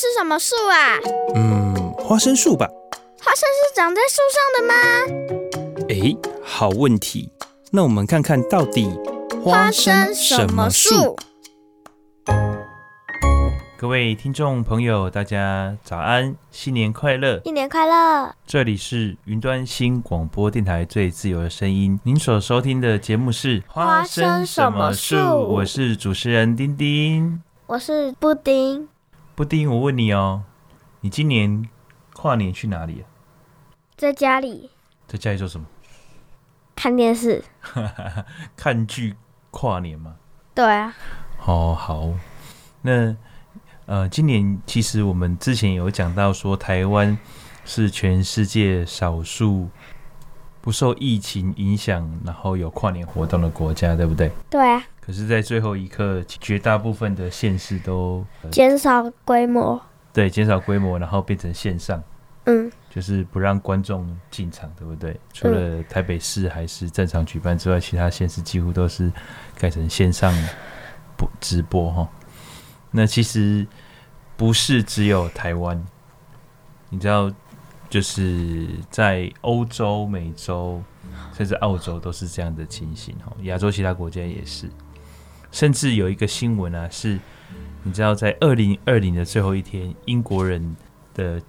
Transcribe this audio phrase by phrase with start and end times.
[0.00, 0.96] 是什么树啊？
[1.34, 2.66] 嗯，花生树吧。
[3.22, 4.74] 花生是长在树上的吗？
[5.90, 7.30] 哎，好问题。
[7.70, 8.88] 那我们看看到底
[9.44, 11.18] 花生什么树？
[13.76, 17.38] 各位听众朋友，大家早安，新年快乐！
[17.44, 18.34] 新年快乐！
[18.46, 25.16] 这里是云端新广播电台最自由的声音，您所收听的节目是花生什么树？
[25.46, 28.88] 我是主持人丁丁，我是布丁。
[29.40, 30.42] 布丁，我问你哦，
[31.00, 31.66] 你今年
[32.12, 33.08] 跨年去哪里啊？
[33.96, 34.70] 在家里。
[35.06, 35.66] 在家里做什么？
[36.76, 37.42] 看电视。
[38.54, 39.16] 看剧
[39.50, 40.16] 跨年吗？
[40.54, 40.94] 对啊。
[41.46, 42.10] 哦，好，
[42.82, 43.16] 那。
[43.86, 47.16] 呃，今年其实我们之前有讲到说，台湾
[47.64, 49.70] 是全世界少数
[50.60, 54.30] 不受疫情影响，然后有跨年活动的国家，对不对？
[54.50, 54.84] 对啊。
[55.10, 59.82] 可是，在最后一刻，绝大部分的县市都减少规模。
[60.12, 62.00] 对，减少规模，然后变成线上。
[62.44, 62.70] 嗯。
[62.88, 65.18] 就是不让观众进场，对不对？
[65.32, 69.12] 除了台北市还是正常举办之外，其他县市几乎都是
[69.58, 70.32] 改成线上
[71.16, 72.08] 播直播哈。
[72.92, 73.66] 那其实
[74.36, 75.84] 不是只有台湾，
[76.88, 77.28] 你知道，
[77.88, 80.80] 就是在欧洲、美洲，
[81.36, 83.32] 甚至澳洲都是这样的情形哈。
[83.42, 84.68] 亚洲其他国家也是，
[85.50, 87.18] 甚至有一个新闻啊，是
[87.82, 90.76] 你知道，在二零二零的最后一天，英国人
[91.14, 91.40] 的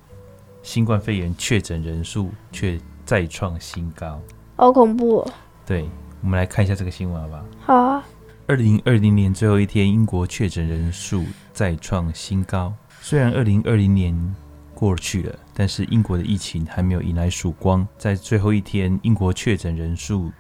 [0.64, 4.22] 新冠肺炎确诊人数却再创新高，
[4.56, 5.34] 好恐怖哦！
[5.66, 5.90] 对，
[6.22, 7.46] 我们来看一下这个新闻好不好？
[7.62, 8.06] 好啊。
[8.48, 12.74] 二零二零年最后一天，英国确诊人数再创新高。
[13.00, 14.36] 虽然二零二零年
[14.74, 17.88] 过去了，但是英国的疫情还没有迎来曙光。
[17.98, 20.32] 在最后一天，英国确诊人数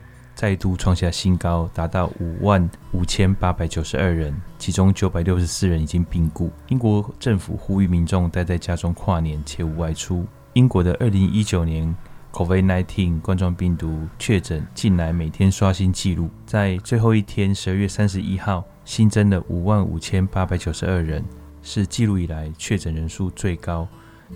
[0.41, 6.49] 再度创下新高，达到五万五千八百九十二人，其中九百六十四人已经病故。
[6.69, 10.25] 英国政府呼吁民众待在家中跨年，且勿外出。
[10.53, 11.95] 英国的二零一九年。
[12.31, 21.23] COVID-19 冠状病毒确诊近来每天刷新纪录，在最后一天，十二月三十一号新增了五万五千八百九十二人，
[21.61, 23.87] 是纪录以来确诊人数最高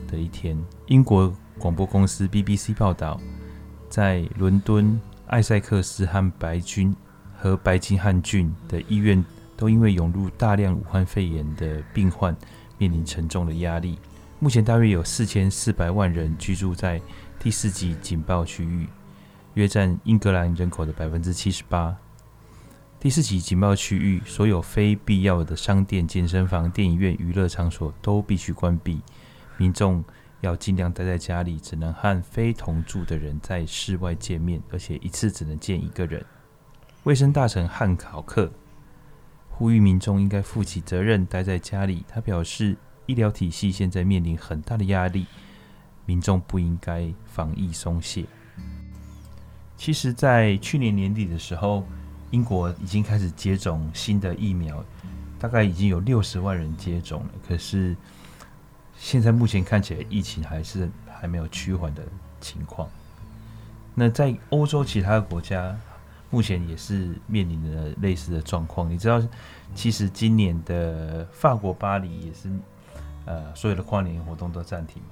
[0.08, 0.56] 的一天。
[0.86, 3.20] 英国广播公司 BBC 报道，
[3.90, 6.96] 在伦敦、艾塞克斯和白军
[7.36, 9.24] 和白金汉郡的医院，
[9.58, 12.36] 都因为涌入大量武汉肺炎的病患，
[12.78, 13.98] 面临沉重的压力。
[14.40, 17.02] 目前大约有四千四百万人居住在
[17.40, 18.88] 第四级警报区域，
[19.56, 21.96] 约占英格兰人口的百分之七十八。
[23.00, 29.02] 第四级警报区域，所有非必要的商店、健身房、电影院、娱乐场所都必须关闭。
[29.58, 30.04] 民众
[30.46, 36.24] 要尽量待在家里，只能和非同住的人在室外见面，而且一次只能见一个人。
[37.04, 38.52] 卫生大臣汉考克
[39.50, 42.04] 呼吁民众应该负起责任，待在家里。
[42.08, 45.26] 他表示，医疗体系现在面临很大的压力。
[46.06, 48.26] 民众不应该防疫松懈。
[49.76, 51.84] 其实，在去年年底的时候，
[52.30, 54.86] 英国已经开始接种新的疫苗，
[55.40, 57.30] 大概已经有六十万人接种了。
[57.48, 57.96] 可是，
[58.98, 62.02] 现在目前看起来，疫情还是还没有趋缓的
[62.42, 62.88] 情况。
[63.94, 65.76] 那在欧洲其他国家，
[66.30, 68.90] 目前也是面临着类似的状况。
[68.90, 69.22] 你知道，
[69.74, 72.50] 其实今年的法国巴黎也是，
[73.26, 75.10] 呃，所有的跨年活动都暂停嘛。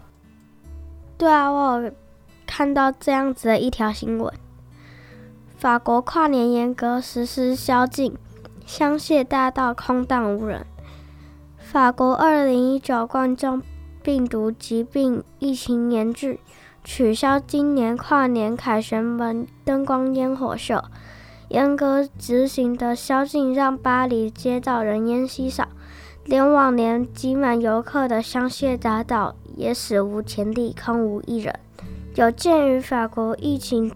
[1.18, 1.94] 对啊，我有
[2.46, 4.34] 看到这样子的一条新闻：
[5.58, 8.18] 法国跨年严格实施宵禁，
[8.66, 10.66] 香榭大道空荡无人。
[11.58, 13.62] 法国二零一九冠状
[14.04, 16.38] 病毒疾病疫情严峻，
[16.84, 20.84] 取消今年跨年凯旋门灯光烟火秀。
[21.48, 25.70] 严格执行的宵禁让巴黎街道人烟稀少，
[26.26, 29.36] 连往年挤满游客的香榭大道。
[29.56, 31.54] 也史无前例，空无一人。
[32.16, 33.94] 有鉴于法国疫情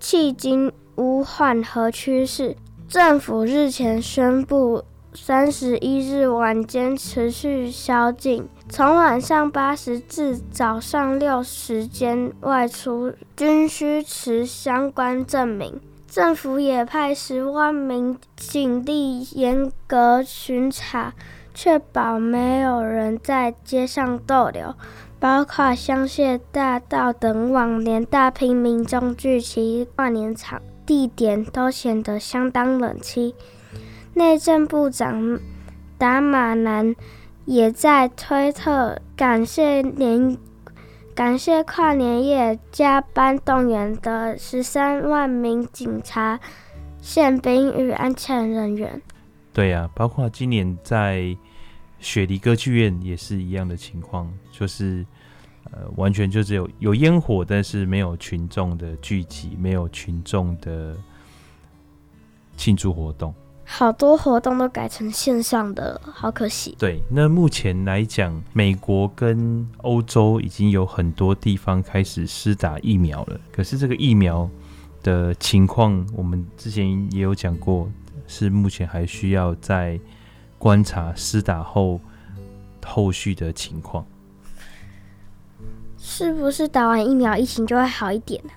[0.00, 2.56] 迄今无缓和趋势，
[2.88, 15.78] 政府日前宣布，三十一日晚间持续宵禁，从晚上八时至早上六时间外出均需持相关证明。
[16.08, 21.12] 政府也派十万名警力严格巡查。
[21.52, 24.74] 确保没有人在街上逗留，
[25.20, 33.34] 包括香榭大道等往年大批民众聚集跨年场地点都显得相当冷清。
[34.14, 35.38] 内政部长
[35.98, 36.96] 达马南
[37.44, 40.36] 也在推特感谢年
[41.14, 46.38] 感谢跨年夜加班动员的十三万名警察、
[47.00, 49.02] 宪兵与安全人员。
[49.52, 51.36] 对呀、啊，包括今年在
[51.98, 55.04] 雪梨歌剧院也是一样的情况，就是
[55.70, 60.96] 呃，完全就只有有烟火，但是没有群众的聚集，没有群众的
[62.56, 63.34] 庆祝活动。
[63.64, 66.76] 好多活动都改成线上的，好可惜。
[66.78, 73.40] 对，那目前来讲，美国跟欧洲已经有很多地方开始施打疫苗了。
[73.50, 74.48] 可是这个疫苗
[75.02, 77.90] 的情况，我们之前也有讲过，
[78.26, 79.98] 是目前还需要再
[80.58, 81.98] 观察施打后
[82.84, 84.04] 后续的情况。
[85.96, 88.50] 是不是打完疫苗，疫情就会好一点呢？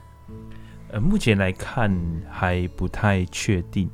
[0.92, 1.96] 呃，目前来看
[2.30, 3.90] 还不太确定。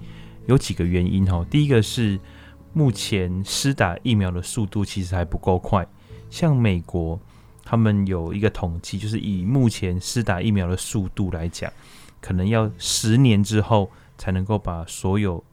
[0.48, 2.20] 有几个原因哈，第一个是
[2.74, 5.88] 目前施打疫苗的速度其实还不够快，
[6.30, 7.20] 像美国
[7.64, 11.72] 他们有一个统计，就是以目前施打疫苗的速度来讲，
[12.20, 15.44] 可能要十年之后才能够把所有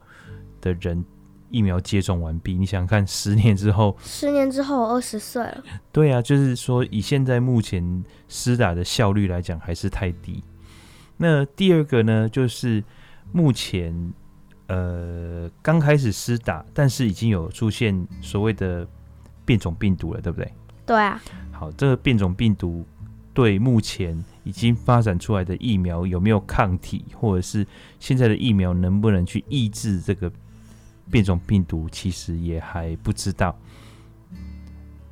[0.60, 1.04] 的人
[1.50, 2.54] 疫苗接种完毕。
[2.54, 5.64] 你想想看，十年之后，十年之后我二十岁了。
[5.92, 10.42] 对啊，就是说以现在目前施打的效率来讲，还是太低。
[11.18, 12.82] 那第二个呢，就是
[13.32, 14.12] 目前。
[14.68, 18.86] 呃，刚开始施打，但是已经有出现所谓的
[19.44, 20.52] 变种病毒了，对不对？
[20.86, 21.20] 对啊。
[21.50, 22.86] 好，这个变种病毒
[23.34, 27.66] 对目前已经发展出来的疫苗有没有抗体，或者是
[27.98, 30.30] 现在的疫苗能不能去抑制这个
[31.10, 33.56] 变种病毒，其实也还不知道。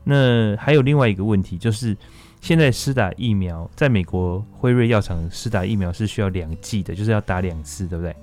[0.04, 1.96] 那还有另外一个问题，就是
[2.40, 8.14] 现在施打疫苗，在美国辉瑞药厂施打疫苗是需要两剂的，就是要打两次，对不对？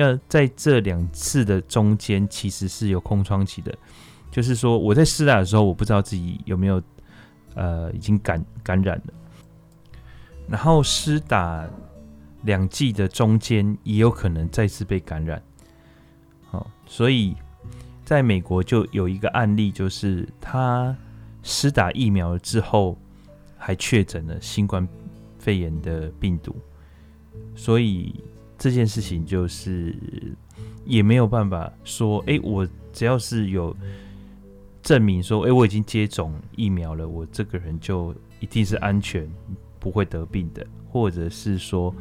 [0.00, 3.76] 那在这两次的中间，其实是有空窗期的，
[4.30, 6.80] 就是说我在施打的时候，我不知道自己有没有
[7.56, 9.12] 呃已经感感染了，
[10.46, 11.68] 然后施打
[12.42, 15.42] 两剂的中间也有可能再次被感染，
[16.46, 17.34] 好，所以
[18.04, 20.96] 在美国就有一个案例，就是他
[21.42, 22.96] 施打疫苗之后
[23.56, 24.88] 还确诊了新冠
[25.40, 26.54] 肺炎的病毒，
[27.56, 28.14] 所以。
[28.58, 29.94] 这件事情就是
[30.84, 33.74] 也没有办法说，哎，我只要是有
[34.82, 39.30] 证明说，哎，我已经接种疫苗了，我这个人就一定是安全，
[39.78, 41.94] 不会得病的，或者是说，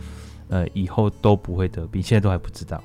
[0.48, 2.84] 呃，以后都不会得病，现在都还不知道。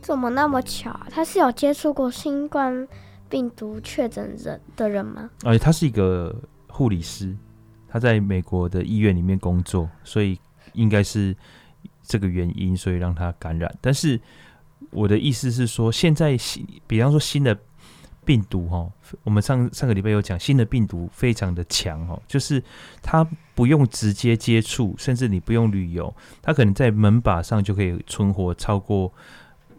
[0.00, 1.06] 怎么那么巧啊？
[1.08, 2.88] 他是有接触过新冠
[3.28, 5.30] 病毒确诊人的人吗？
[5.44, 6.34] 哎，他是一个
[6.66, 7.36] 护理师，
[7.86, 10.36] 他在美国的医院里面工作，所以
[10.72, 11.36] 应该是。
[12.06, 13.74] 这个原因，所以让他感染。
[13.80, 14.20] 但是
[14.90, 17.58] 我的意思是说，现在新，比方说新的
[18.24, 18.90] 病毒，哈，
[19.24, 22.62] 我们上上个礼拜有讲，新的病毒非常的强，哦，就是
[23.02, 29.12] 它不用直接接触，甚至你不用旅游，它可能在门把上就可以存活超过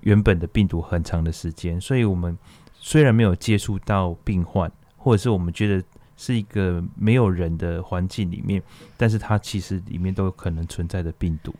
[0.02, 1.80] 原本的病毒很长的时间。
[1.80, 2.38] 所以，我们
[2.74, 5.84] 虽然没有接触到病患，或者是我们觉得
[6.16, 8.64] 是一个没有人的环境里面，
[8.96, 11.54] 但是它其实里面都有可能存在的病毒。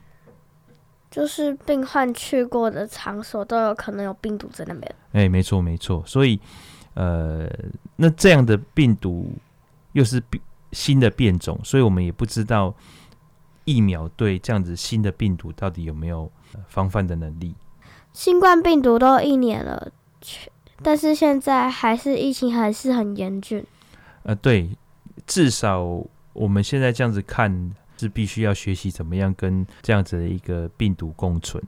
[1.18, 4.96] 就是病患去过的场所都有可能有病毒在那边。
[5.14, 6.40] 哎、欸，没错没错，所以
[6.94, 7.50] 呃，
[7.96, 9.34] 那这样的病毒
[9.94, 10.22] 又是
[10.74, 12.72] 新的变种，所以我们也不知道
[13.66, 16.32] 疫苗对这样子新的病毒到底有没有
[16.68, 17.56] 防范的能力。
[18.14, 19.92] 新冠病毒都一年了，
[20.84, 23.66] 但是现在还是疫情还是很严峻。
[24.22, 24.70] 呃，对，
[25.26, 25.82] 至少
[26.34, 27.74] 我们现在这样子看。
[27.98, 31.62] 是必须要学习怎么样跟这样子的一个病毒共存，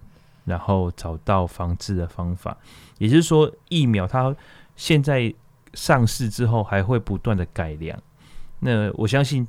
[0.46, 2.58] 然后找到防治的方法。
[2.98, 4.36] 也就是说，疫苗它
[4.76, 5.34] 现在
[5.74, 8.00] 上市之后还会不断的改良。
[8.60, 9.48] 那我相信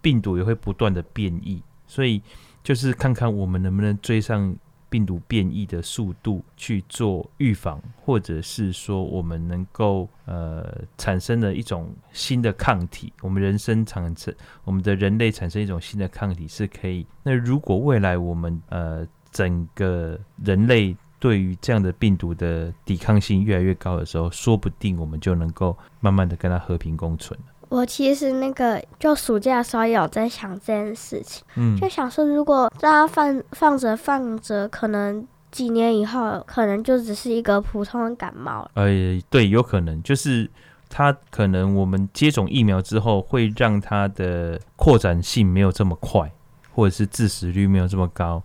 [0.00, 2.22] 病毒也会不断的变异，所以
[2.62, 4.56] 就是看看我们能不能追上。
[4.92, 14.34] 病毒变异的速度去做预防，或者是说我们能够呃产生了一种新的抗体，我们人生产生
[14.64, 17.06] 我们的人类产生一种新的抗体是可以。
[17.22, 27.38] 那如果未来我们呃整个人类对于这样的病毒的抵抗性越来越高的时候，说不定我们就能够慢慢的跟它和平共存。
[27.72, 38.70] 我其实那个就暑假的时候有在想这件事情，嗯，就想说如果让它放放着放着，可能几年以后可能就只是一个普通的感冒。
[38.74, 38.90] 呃，
[39.30, 40.50] 对，有可能就是
[40.90, 46.30] 它可能我们接种疫苗之后，会让它的扩展性没有这么快，
[46.74, 48.42] 或者是致死率没有这么高，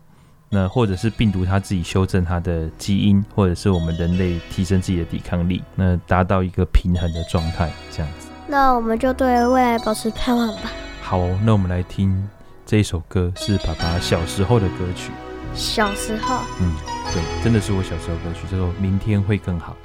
[0.49, 8.26] 那或者是病毒它自己修正它的基因，或者是我们人类提升自己的抵抗力，那达到一个平衡的状态，这样子。
[8.47, 10.71] 那我们就对未来保持盼望吧。
[11.01, 12.27] 好那我们来听
[12.65, 15.11] 这一首歌是爸爸小时候的歌曲。
[15.53, 16.41] 小时候。
[16.61, 16.73] 嗯
[17.13, 19.75] 对真的是我小时候歌曲叫做明天会更好。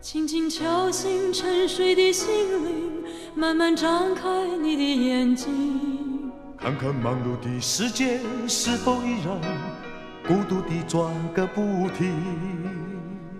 [0.00, 2.28] 轻轻敲醒沉睡的心
[2.64, 4.28] 灵慢慢张开
[4.60, 6.30] 你的眼睛。
[6.58, 9.91] 看看忙碌的世界是否依然
[10.26, 12.14] 孤独地转个不停。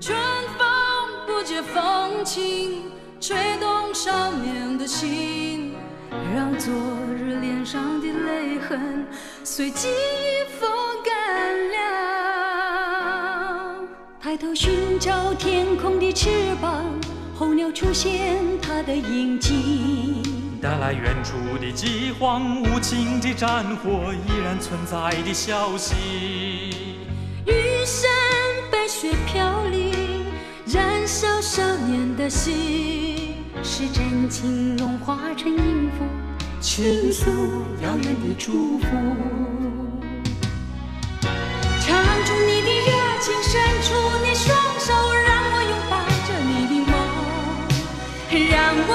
[0.01, 0.17] 春
[0.59, 0.67] 风
[1.27, 5.75] 不解风情，吹动少年的心，
[6.35, 6.73] 让昨
[7.17, 9.07] 日脸上的泪痕
[9.45, 10.69] 随记忆风
[11.05, 11.79] 干了。
[14.21, 16.85] 抬头寻找天空的翅膀，
[17.37, 20.23] 候鸟出现它的影迹，
[20.63, 25.97] 带来远处的饥荒，无情的战火依然存在的消息。
[27.47, 28.09] 雨伞
[28.71, 30.25] 被雪飘零，
[30.67, 36.05] 燃烧少年的心，是真情融化成音符，
[36.61, 37.29] 倾诉
[37.83, 38.87] 遥远的祝福。
[41.81, 41.93] 唱
[42.25, 43.93] 出你的热情，伸出
[44.25, 44.95] 你双手，
[45.27, 46.95] 让我拥抱着你的梦，
[48.49, 48.55] 让
[48.87, 48.91] 我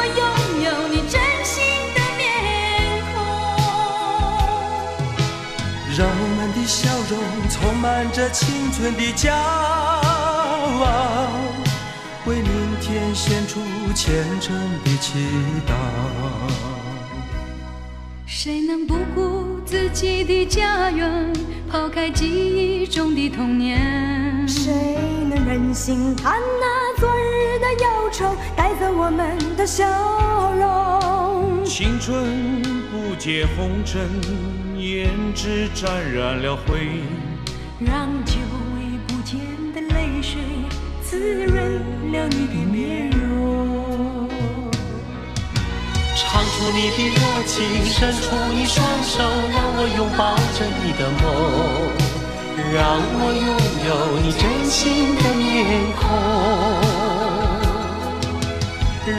[7.97, 11.31] 充满着青春的骄傲，
[12.27, 13.59] 为明天献出
[13.95, 15.17] 虔诚的祈
[15.65, 15.73] 祷。
[18.27, 21.33] 谁能不顾自己的家园，
[21.71, 24.47] 抛开记忆中的童年？
[24.47, 24.71] 谁
[25.27, 31.65] 能忍心看那昨日的忧愁带走我们的笑容？
[31.65, 32.61] 青春
[32.91, 34.07] 不解红尘，
[34.75, 37.01] 胭脂沾染了灰，
[37.79, 38.33] 让久
[38.73, 39.39] 违不见
[39.71, 40.41] 的泪水
[41.03, 44.27] 滋润了你的面容。
[46.15, 49.21] 唱出你的热情，伸出你双手，
[49.53, 51.23] 让我拥抱着你的梦，
[52.73, 53.45] 让我拥
[53.85, 53.89] 有
[54.23, 55.45] 你真心的面
[56.01, 56.01] 孔，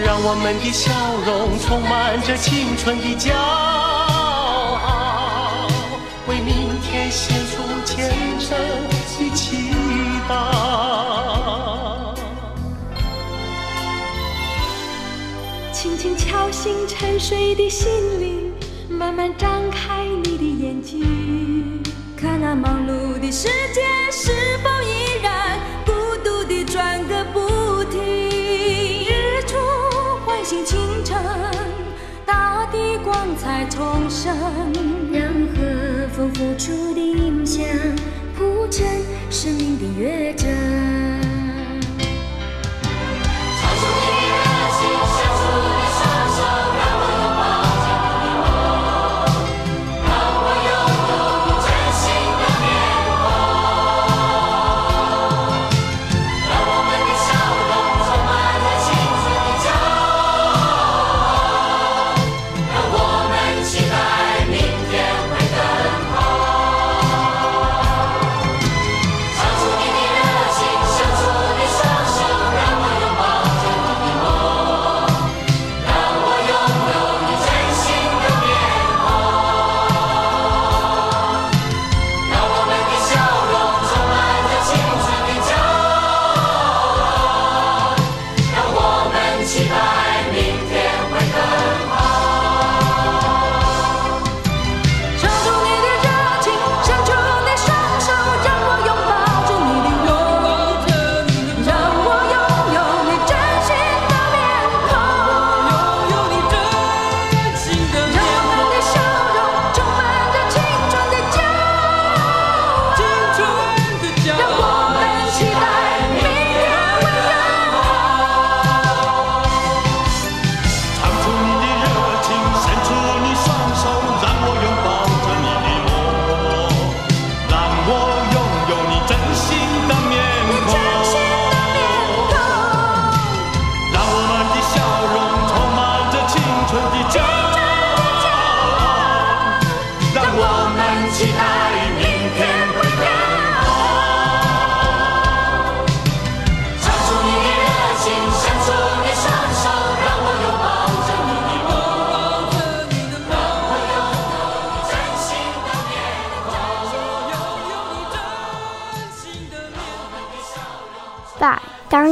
[0.05, 0.91] 让我们的笑
[1.25, 3.33] 容充满着青春的骄
[4.83, 5.69] 傲，
[6.27, 6.68] 为明
[7.11, 8.57] 献出虔诚
[8.89, 9.73] 的祈
[10.29, 10.33] 祷。
[15.73, 17.89] 轻轻敲醒沉睡的心
[18.21, 18.53] 灵，
[18.89, 21.83] 慢慢张开你的眼睛，
[22.17, 25.93] 看那忙碌的世界是否依然孤
[26.25, 28.01] 独地转个不停。
[28.01, 29.57] 日出
[30.27, 31.17] 唤醒清晨，
[32.27, 34.37] 大地光彩重生，
[36.39, 37.67] 付出的音响
[38.37, 38.87] 铺成
[39.29, 40.33] 生命的乐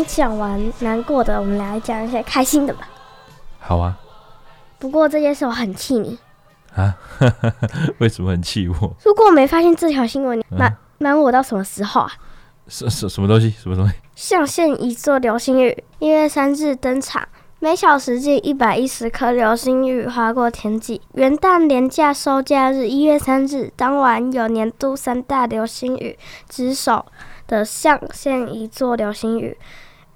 [0.07, 2.89] 讲完难过的，我们来讲一些开心的吧。
[3.59, 3.99] 好啊。
[4.79, 6.19] 不过这件事我很气你
[6.75, 6.95] 啊！
[7.99, 8.75] 为什么很气我？
[9.03, 12.13] 如果我没发现这条新闻，瞒瞒、我到什么时候啊？
[12.69, 13.49] 什什什么东西？
[13.51, 13.95] 什么东西？
[14.15, 17.27] 象限一座流星雨，一月三日登场，
[17.59, 21.01] 每小时近一百一十颗流星雨划过天际。
[21.15, 26.19] 元旦连假收假日一月三日当晚，有年度三大流星雨
[26.51, 27.07] 之首
[27.47, 29.57] 的象限一座流星雨，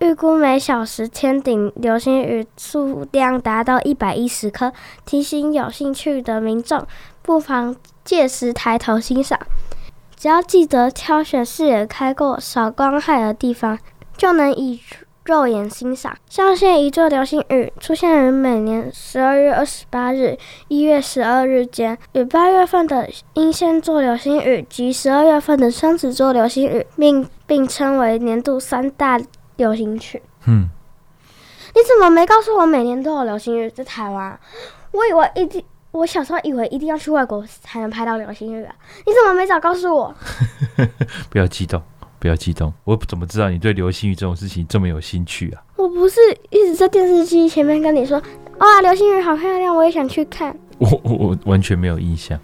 [0.00, 4.72] 预估每小时天顶流星雨数量达到一百一十颗，
[5.04, 6.86] 提醒有兴趣的民众
[7.20, 9.38] 不妨届时抬头欣赏。
[10.16, 13.78] 只要记得挑选视野开阔、少光害的地方，
[14.16, 14.80] 就能以
[15.26, 16.16] 肉眼欣赏。
[16.30, 20.38] 象限一座流星雨出现于每年十二月二十八日、
[20.68, 29.20] 一月十二日间，与八月份的英仙座流星雨及十二月份的双子座流星雨并并称为年度三大
[29.60, 30.20] 流星群。
[30.46, 30.68] 嗯，
[31.74, 34.38] 你怎么没告诉我每年都有流星雨在台湾？
[34.92, 35.64] 我以为一定。
[35.92, 38.72] 我小时候以为一定要去外国才能拍到流星雨啊！
[39.04, 40.14] 你怎么没早告诉我？
[41.28, 41.82] 不要激动，
[42.20, 42.72] 不要激动！
[42.84, 45.60] 我怎么知道你对流星雨这种事情这么有兴趣啊？
[45.74, 48.22] 我不是一直在电视机前面跟你说，
[48.58, 50.56] 哇，流星雨好漂亮，我也想去看。
[50.78, 52.38] 我我我完全没有印象。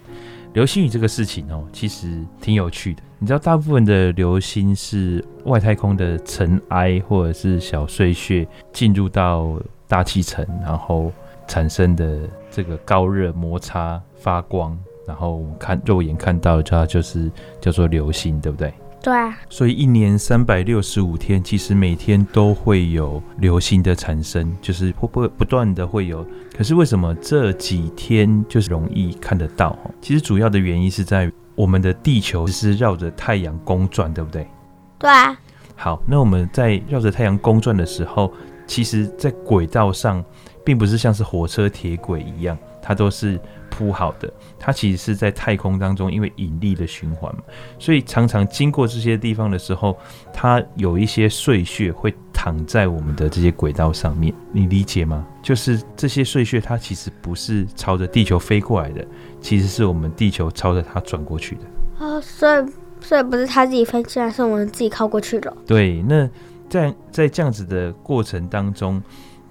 [0.57, 3.03] 流星雨这个事情哦，其实挺有趣的。
[3.19, 11.11] 你知道，大部分的流星是外太空的尘埃或者是小碎屑进入到大气层，然后
[11.47, 12.21] 产生的。
[12.49, 17.29] 这个高热摩擦发光，然后我们看肉眼看到的，它就是
[17.61, 18.73] 叫做流星，对不对？
[19.01, 19.37] 对啊。
[19.49, 26.25] 所以一年三百六十五天，其实每天都会有流星的产生，就是会不会不断的会有。
[26.55, 29.77] 可是为什么这几天就是容易看得到？
[30.01, 34.47] 其实主要的原因是在我们的地球是绕着太阳公转，对不对？
[34.97, 35.37] 对啊。
[35.75, 38.33] 好，那我们在绕着太阳公转的时候，
[38.65, 40.23] 其实在轨道上。
[40.65, 43.39] 并不是像是火车铁轨一样，它都是
[43.77, 44.31] 铺好的。
[44.57, 47.43] 它其实是在太空当中，因为引力的循环嘛，
[47.77, 49.95] 所以常常经过这些地方的时候，
[50.33, 54.33] 它有一些碎屑会躺在我们的这些轨道上面。
[54.51, 55.25] 你理解吗？
[55.43, 59.05] 就是这些碎屑，它其实不是朝着地球飞过来的，
[59.39, 61.61] 其实是我们地球朝着它转过去的。
[61.99, 62.65] 哦，所以
[62.99, 65.55] 所以不是它自己飞进来，是我们自己靠过去的。
[65.67, 66.27] 对，那
[66.67, 69.01] 在在这样子的过程当中。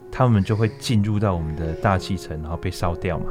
[0.08, 3.26] 他们就会进入到我们的大气层，然后被烧掉嘛。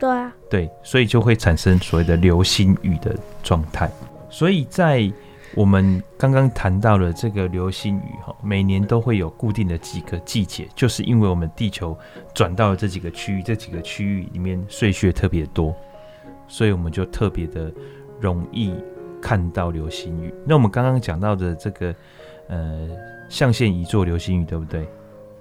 [0.00, 3.88] 对啊，对，所以就会产生所谓的流星雨的状态。
[4.30, 5.12] 所以在
[5.54, 11.94] 我们刚刚谈到了这个流星雨哈，每年都会有固定的几个季节，就是因为我们地球
[12.32, 15.74] 转到了这几个区域，这几个区域里面碎屑特别多，
[16.48, 17.70] 所以我们就特别的
[18.20, 18.72] 容易
[19.20, 20.32] 看到流星雨。
[20.46, 21.94] 那我们刚刚讲到的这个
[22.48, 22.88] 呃
[23.28, 24.88] 象限一座流星雨，对不对？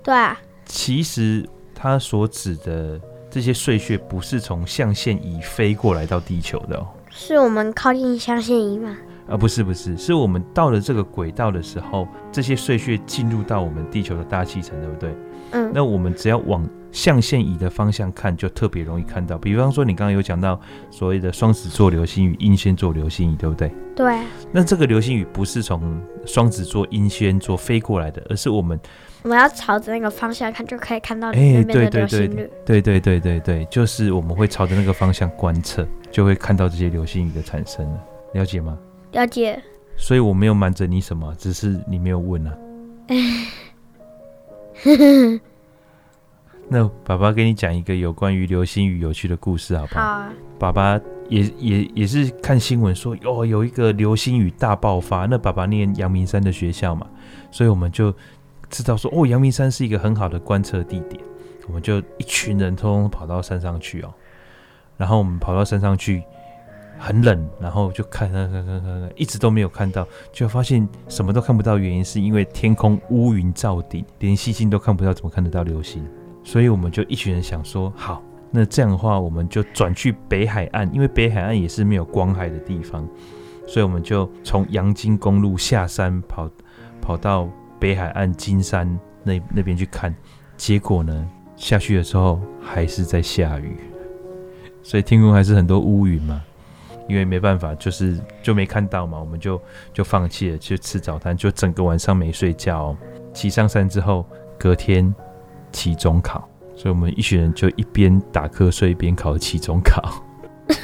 [0.04, 0.38] 对啊。
[0.66, 8.98] 其实它所指的这些碎屑不是从象限仪飞过来到地球的哦，是我们靠近象限仪吗？
[9.30, 15.16] 啊，不是不是，是我们到了这个轨道的时候，这些碎屑进入到我们地球的大气层，对不对？
[15.52, 19.38] 嗯，那我们只要往象限仪的方向看，就特别容易看到。
[19.38, 23.72] 比方说，你刚刚有讲到所谓的双子座流星雨、英仙座流星雨，对不对？
[23.96, 24.20] 对。
[24.52, 28.80] 那这个流星雨不是从双子座、英仙座飞过来的，而是我们。
[29.22, 32.50] 我们要朝着那个方向看，就可以看到那边的流星雨。
[32.66, 38.04] 对对对对对，就是我们会朝着那个方向观测，就会看到这些流星雨的产生了。
[38.34, 38.78] 了解吗？
[39.12, 39.62] 了解。
[39.98, 42.58] 所以我没有瞒着你什么，只是你没有问啊。
[46.70, 50.02] 那爸爸给你讲一个有关于流星雨有趣的故事，好不好？
[50.02, 50.34] 好啊。
[50.58, 55.26] 爸爸也也也是看新闻说，哦，有一个流星雨大爆发。
[55.26, 57.08] 那爸爸念阳明山的学校嘛，
[57.52, 58.14] 所以我们就。
[58.72, 61.20] 知道说哦，阳明山是一个很好的观测地点，
[61.66, 64.14] 我们就一群人通通跑到山上去哦。
[64.96, 66.22] 然后我们跑到山上去，
[67.00, 71.80] 很冷，然后就看看看看看，一直都没有看到，就发现什么都看不到。
[71.80, 76.06] 原因是因为天空乌云罩顶，连星星都看不到，怎么看得到流星？
[76.50, 83.08] 所以我们就一群人想说，好，那这样的话，我们就转去北海岸，因为北海岸也是没有光海的地方，
[83.68, 86.50] 所以我们就从阳金公路下山跑，
[87.00, 87.48] 跑到。
[87.80, 90.14] 北海岸金山那那边去看，
[90.58, 93.78] 结果呢，下去的时候还是在下雨，
[94.84, 96.42] 所以天空还是很多乌云嘛。
[97.08, 99.62] 因为没办法，就是就没看到嘛，我们就
[99.94, 102.94] 就放弃了，去吃早餐，就整个晚上没睡觉。
[103.34, 104.26] 骑上山之后，
[104.58, 105.16] 隔天
[105.72, 110.24] 期中考，所以我们一群人就一边打瞌睡一边考期中考。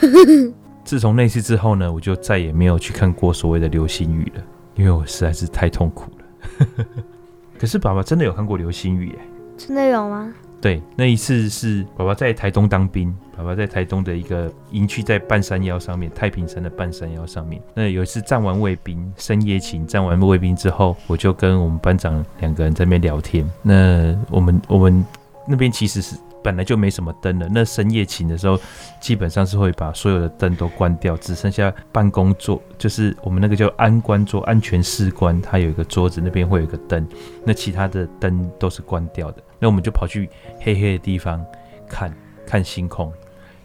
[0.83, 4.43] 自从那次之后呢，我就再也没有去看过所谓的流星雨了，
[4.75, 6.85] 因为我实在是太痛苦了。
[7.59, 9.19] 可是爸爸真的有看过流星雨耶？
[9.57, 10.33] 真的有吗？
[10.61, 17.61] 对，那一次是爸爸在台东当兵，爸爸在台东的一个营区，在半山腰上面，太平山的半山腰上面。
[17.73, 23.49] 那有一次站完卫兵，深夜勤站完卫兵之后，我就跟我们班长两个人在那边聊天。
[23.61, 25.05] 那我们我们
[25.47, 26.15] 那边其实是。
[26.45, 28.55] 本来就没什么灯了，那深夜勤的时候，
[29.01, 37.03] 基本上是会把所有的灯都关掉，只剩下办公桌，就是我们那个叫安官桌、安全士官，它有一个桌子，那边会有一个灯，
[37.43, 39.41] 那其他的灯都是关掉的。
[39.57, 40.29] 那我们就跑去
[40.65, 41.41] 黑黑的地方
[41.87, 42.13] 看
[42.45, 43.13] 看星空，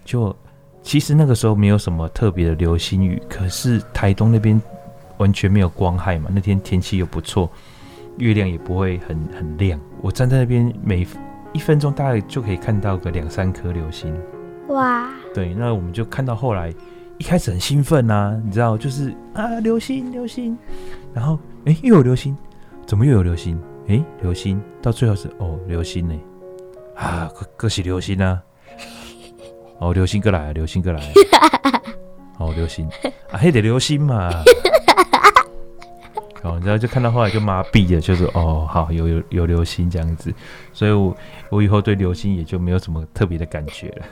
[0.05, 0.37] 就
[0.81, 4.61] 其实那个时候没有什么特别的流星雨，可是台东那边
[5.17, 7.51] 完全没有光害嘛，那天天气又不错，
[8.19, 11.05] 月亮也不会很很亮，我站在那边每。
[11.53, 14.17] 一分钟大概就可以看到个两三颗流星，
[14.69, 15.11] 哇！
[15.35, 16.73] 对，那我们就看到后来，
[17.19, 20.57] 一开始很兴奋呐、啊，你知道，就是啊，流星流星，
[21.13, 22.37] 然后哎、欸、又有流星，
[22.87, 23.61] 怎么又有流星？
[23.89, 26.15] 哎、欸，流星到最后是哦流星呢，
[26.97, 28.43] 啊，可是流星啊，
[29.79, 31.01] 哦流星过来， 流星过来，
[32.39, 32.89] 哦流星
[33.31, 34.31] 啊，还得流星嘛。
[36.43, 40.33] 哦，然后就看到后来就麻痹了，就是哦，好有有有流星这样子，
[40.73, 41.15] 所以我
[41.51, 44.07] 我以后对流星也就没有什么特别的感觉了。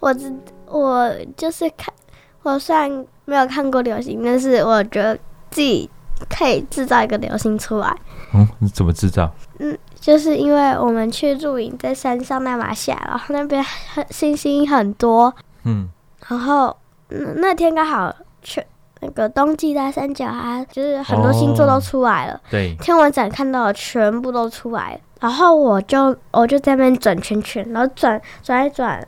[0.00, 0.32] 我知
[0.66, 1.94] 我就是看，
[2.42, 2.90] 我虽然
[3.24, 5.16] 没有看过流星，但是我觉得
[5.50, 5.88] 自己
[6.28, 7.96] 可以制造一个流星出来。
[8.34, 9.32] 嗯，你怎么制造？
[9.60, 15.34] 嗯，就是因为我们去露营在山上那马下，然后那边很星星很多。
[15.64, 15.88] 嗯，
[16.28, 16.76] 然后
[17.08, 18.62] 那那天刚好去。
[19.02, 22.34] 那个冬季大三角啊，就是很多星座都出来了。
[22.34, 25.00] 哦、对，天文展看到的全部都出来了。
[25.20, 29.06] 然后我就我就在那边转圈圈，然后转转一转，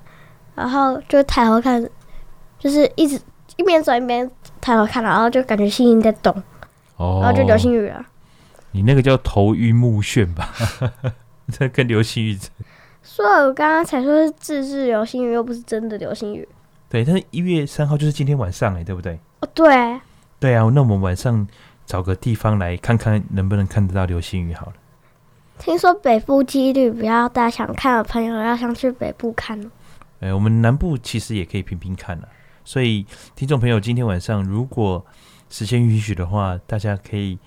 [0.55, 1.83] 然后就抬头看，
[2.59, 3.19] 就是一直
[3.57, 4.31] 一边转一边
[4.61, 6.35] 抬头看，然后就感觉星星在动。
[6.99, 7.21] 哦。
[7.23, 8.05] 然后就流星雨了。
[8.79, 10.55] 你那个叫头晕目眩吧？
[11.51, 12.39] 这跟流星雨。
[13.03, 16.49] 所以我刚刚才说是自制流星雨，又不是真的流星雨。
[16.89, 19.19] 对，但是一月三号就是今天晚上哎，对不对？
[19.41, 20.01] 哦，对，
[20.39, 21.45] 对啊，那我们晚上
[21.87, 24.75] 找个地方来看看能不能看得到流星雨好了。
[25.59, 29.69] 听说北部几率比较大，想看的朋友要想去北部看哦。
[30.21, 32.29] 哎，我们南部其实也可以拼拼看了。
[32.65, 35.05] 所以听众朋友，今天晚上如果
[35.49, 37.39] 时间允许的话，大家可以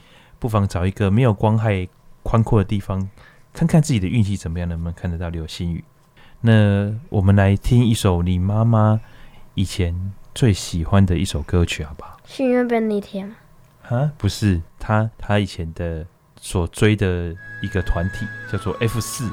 [0.41, 1.88] 不妨找一个没有光害、
[2.23, 3.10] 宽阔的地方，
[3.54, 5.86] 看看自己的运气怎么样，能不能看得到流星雨。
[6.41, 8.99] 那我们来听一首你妈妈
[9.54, 10.12] 以前。
[10.34, 12.17] 最喜欢的一首歌曲，好不好？
[12.25, 13.36] 心愿便利贴吗？
[13.89, 16.06] 啊，不是，她她以前的
[16.39, 19.30] 所追的一个团体叫做 F 四，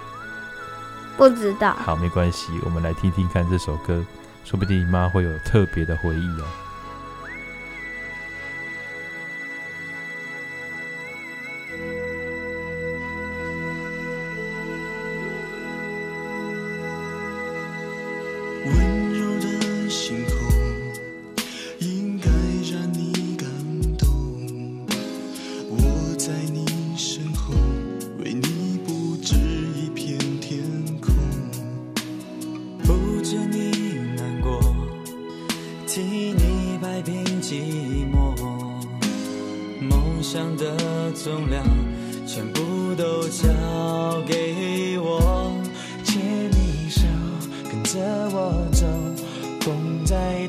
[1.16, 1.72] 不知道。
[1.74, 4.04] 好，没关系，我们来听听看这首歌，
[4.44, 6.44] 说不定你妈会有特别的回忆哦。
[33.30, 34.58] 着你难过
[35.86, 38.34] 替你摆平寂寞
[39.82, 41.62] 梦想的重量
[42.26, 43.46] 全部都交
[44.26, 45.52] 给我
[46.04, 47.02] 牵你手
[47.70, 48.00] 跟着
[48.32, 48.86] 我走
[49.60, 50.46] 风再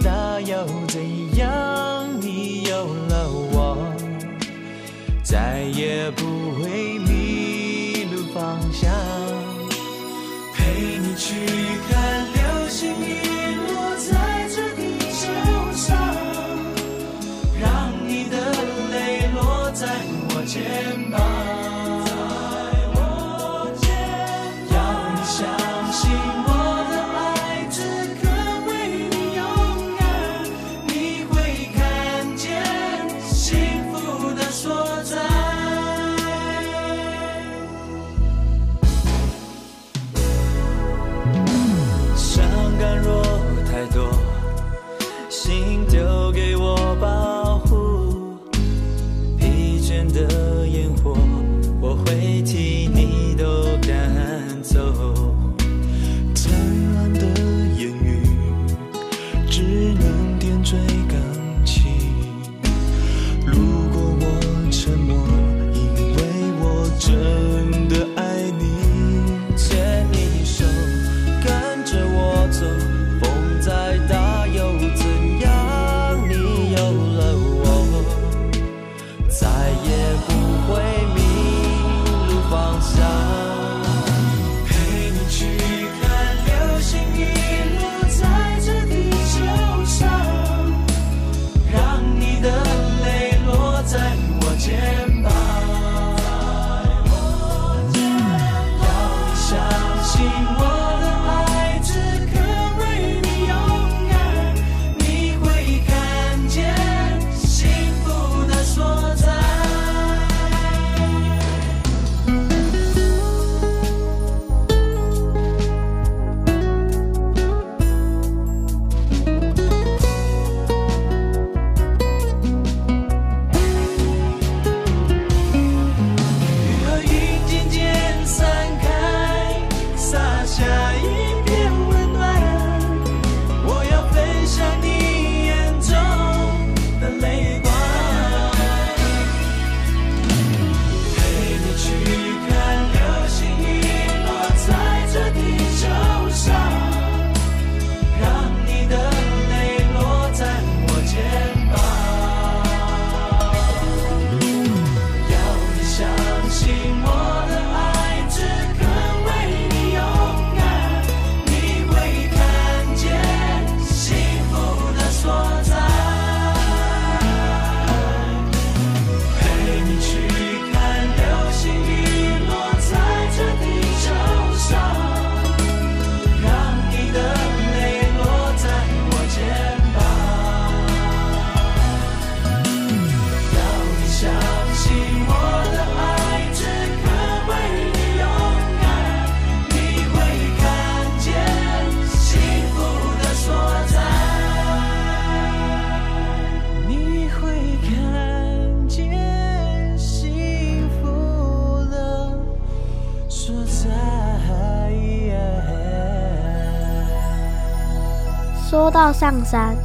[208.89, 209.75] 说到上山，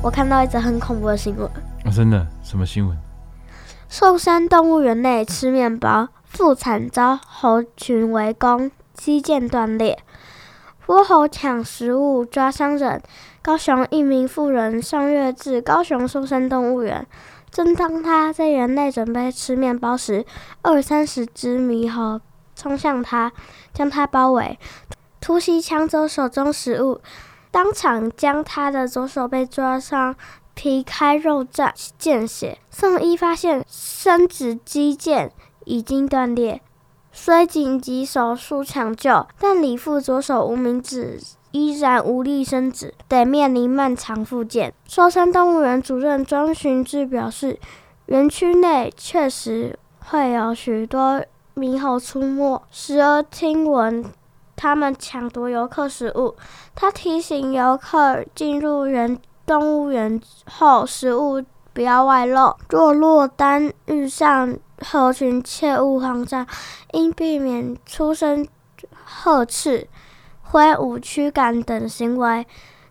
[0.00, 1.44] 我看到一则很恐怖的新闻。
[1.84, 2.24] 啊，真的？
[2.44, 2.96] 什么新闻？
[3.88, 9.98] 寿山动物园内吃面包，妇产遭猴群围攻，肌腱断裂。
[10.86, 13.02] 泼猴抢食物抓伤人。
[13.42, 17.04] 高雄一名妇人上月至高雄寿山动物园，
[17.50, 20.24] 正当她在园内准备吃面包时，
[20.62, 22.20] 二三十只猕猴
[22.54, 23.32] 冲向她，
[23.74, 24.56] 将她包围，
[25.20, 27.00] 突袭抢走手中食物，
[27.52, 30.16] 当场将他的左手被抓伤，
[30.54, 32.58] 皮开肉绽，见血。
[32.70, 35.30] 送医发现生殖肌腱
[35.66, 36.60] 已经断裂，
[37.12, 41.20] 虽紧急手术抢救，但李父左手无名指。
[41.50, 44.72] 依然无力伸直，得面临漫长复健。
[44.88, 47.60] 寿山动物园主任庄寻志表示，
[48.06, 51.22] 园区内确实会有许多
[51.54, 54.02] 猕猴出没，时而听闻
[54.62, 56.36] 他们抢夺游客食物。
[56.76, 62.54] 他提醒游客进入园动物园后，食物不要外露。
[62.68, 66.46] 若落单遇上猴群，切勿慌张，
[66.92, 68.46] 应避免出声
[69.04, 69.88] 呵斥。
[70.42, 72.46] 挥舞驱赶等行为，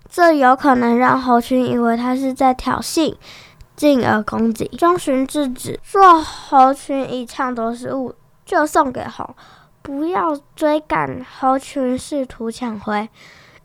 [0.09, 3.15] 这有可能让猴群以为他是在挑衅，
[3.77, 4.69] 进而攻击。
[4.77, 9.33] 庄寻志指，若猴群已抢夺食物，就送给猴，
[9.81, 13.09] 不要追赶猴群试图抢回。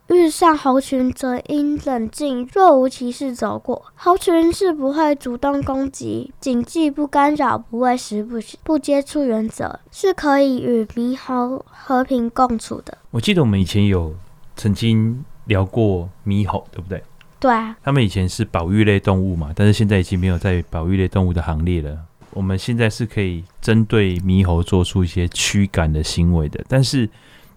[0.08, 3.86] 遇上猴群则应冷静，若无其事走过。
[3.96, 12.96] 猴群是不会主动攻击，谨记不干扰、不喂食、不不接触原则，是可以与猕猴和平共处的。
[13.10, 14.14] 我记得我们以前有
[14.54, 17.02] 曾经聊过猕猴，对不对？
[17.40, 17.76] 对啊。
[17.82, 21.98] 他们以前是保育类动物嘛，但是现在已经没有在保育类动物的行列了。
[22.36, 27.08] 我们现在是可以针对猕猴做出一些驱赶的行为的，但是。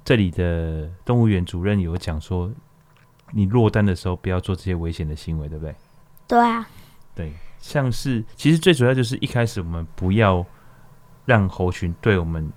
[0.06, 2.50] 这里的动物园主任有讲说，
[3.32, 5.76] 你落单的时候不要做这些危险的行为，对不对？
[6.28, 6.68] 对啊，
[7.14, 10.44] 对，像是其实最主要就是一开始我们不要
[11.26, 12.52] 让猴群对我们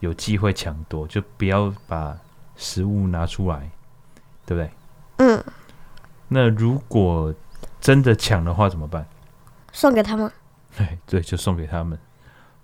[0.00, 2.18] 有机会抢夺，就不要把
[2.56, 3.70] 食物拿出来，
[4.44, 4.70] 对不对？
[5.18, 5.44] 嗯。
[6.26, 7.32] 那如果
[7.80, 9.06] 真的抢的话怎么办？
[9.70, 10.28] 送给他们。
[10.76, 11.98] 对 对，就送给他们。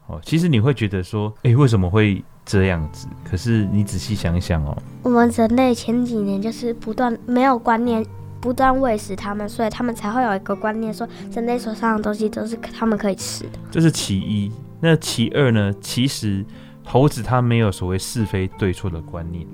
[0.07, 2.22] 哦，其实你会觉得说，哎，为什么会？
[2.44, 8.05] 这样子，可是你仔细想想哦，我们人类前几年就是不断没有观念，
[8.40, 13.51] 不断喂食他们，所以他们才会有一个观念说，人类手上的东西都是他们可以吃的。
[13.70, 14.51] 这是其一。
[14.81, 15.72] 那其二呢？
[15.81, 16.44] 其实
[16.85, 19.46] 猴子它没有所谓是非对错的观念，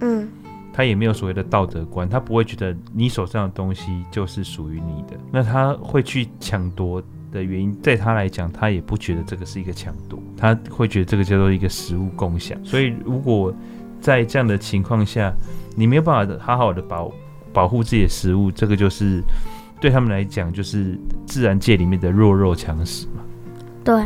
[0.00, 0.28] 嗯，
[0.72, 7.00] 它也没有所谓的道德观，它不会觉得你手上的东西就是属于你的，那它会去抢夺。
[7.34, 12.56] 的原因，在他来讲，他也不觉得这个是一个抢夺，他会觉得这个叫做一个食物共享。
[12.64, 13.52] 所以，如果
[14.00, 15.34] 在这样的情况下，
[15.76, 17.12] 你没有办法好好的保
[17.52, 19.20] 保护自己的食物，这个就是
[19.80, 23.22] 对他们来讲，就是自然界里面的弱肉强食嘛。
[23.82, 24.00] 对。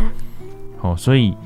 [0.79, 1.37] 好，所以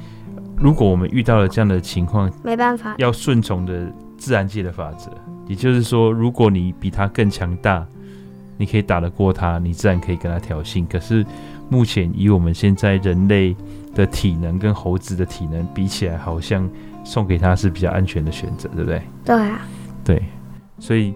[0.57, 5.11] 如果我们遇到了这样的情况，没办法，要顺从的自然界的法则，
[5.49, 7.85] 也就是说，如果你比他更强大，
[8.57, 10.87] 你可以打得过他，你自然可以跟他挑衅。
[10.87, 11.27] 可是。
[11.73, 13.57] 目前以我们现在人类
[13.95, 16.69] 的体能跟猴子的体能比起来，好像
[17.03, 19.03] 送给他是比较安全的选择，对不对？
[19.25, 19.61] 对啊。
[20.05, 20.23] 对，
[20.79, 21.15] 所以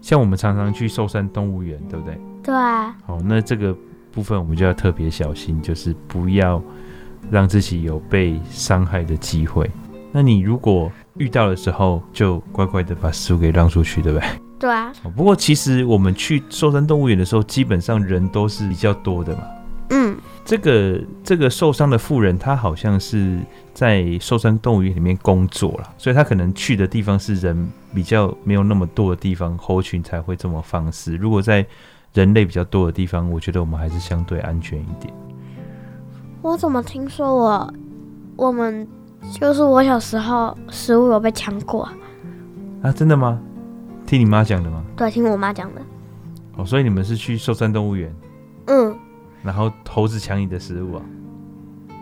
[0.00, 2.18] 像我们常常去寿山动物园，对不对？
[2.42, 2.96] 对啊。
[3.06, 3.72] 好，那这个
[4.10, 6.60] 部分我们就要特别小心，就是不要
[7.30, 9.70] 让自己有被伤害的机会。
[10.10, 14.28] 那你如果遇到的时候，就乖乖的把食物给让出去，对不对？
[14.58, 14.92] 对啊。
[15.14, 19.42] 不过其实我们去寿山动物园的时候，基本上人都是比较多的嘛。
[19.94, 23.38] 嗯，这个这个受伤的妇人，她好像是
[23.74, 31.14] 在受伤动物园里面工作了，所以她可能去的地方是人比较没有那么多的地方，猴群才会这么放肆。
[31.16, 31.66] 如果在
[32.14, 35.12] 人类比较多的地方，我觉得我们还是相对安全一点。
[36.40, 37.74] 我怎么听说我
[38.36, 38.88] 我们
[39.38, 41.86] 就是我小时候食物有被抢过
[42.82, 42.90] 啊？
[42.90, 43.38] 真的吗？
[44.06, 44.82] 听你妈讲的吗？
[44.96, 45.82] 对，听我妈讲的。
[46.56, 48.10] 哦，所以你们是去寿山动物园？
[48.68, 48.96] 嗯。
[49.42, 51.02] 然后猴子抢你的食物啊！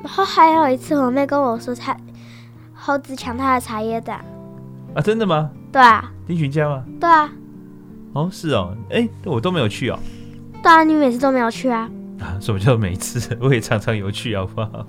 [0.02, 1.96] 然后还有一次，我妹跟我说，她
[2.72, 4.24] 猴子抢她的茶叶蛋
[4.94, 5.02] 啊！
[5.02, 5.50] 真的吗？
[5.72, 6.10] 对啊。
[6.26, 6.84] 丁群家吗？
[7.00, 7.30] 对啊。
[8.12, 9.98] 哦，是哦，哎，我都没有去哦。
[10.62, 11.90] 对啊，你每次都没有去啊？
[12.20, 13.36] 啊，什么叫每次？
[13.40, 14.86] 我也常常有去，好不好？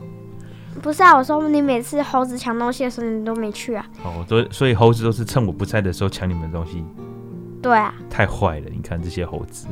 [0.81, 3.85] 不是啊，我说你每次猴子抢东西的时候，你都没去啊？
[4.03, 6.83] 哦，都所以猴子都是趁我不在的时候抢你们的东西。
[7.61, 7.93] 对啊。
[8.09, 8.65] 太坏了！
[8.71, 9.67] 你看这些猴子。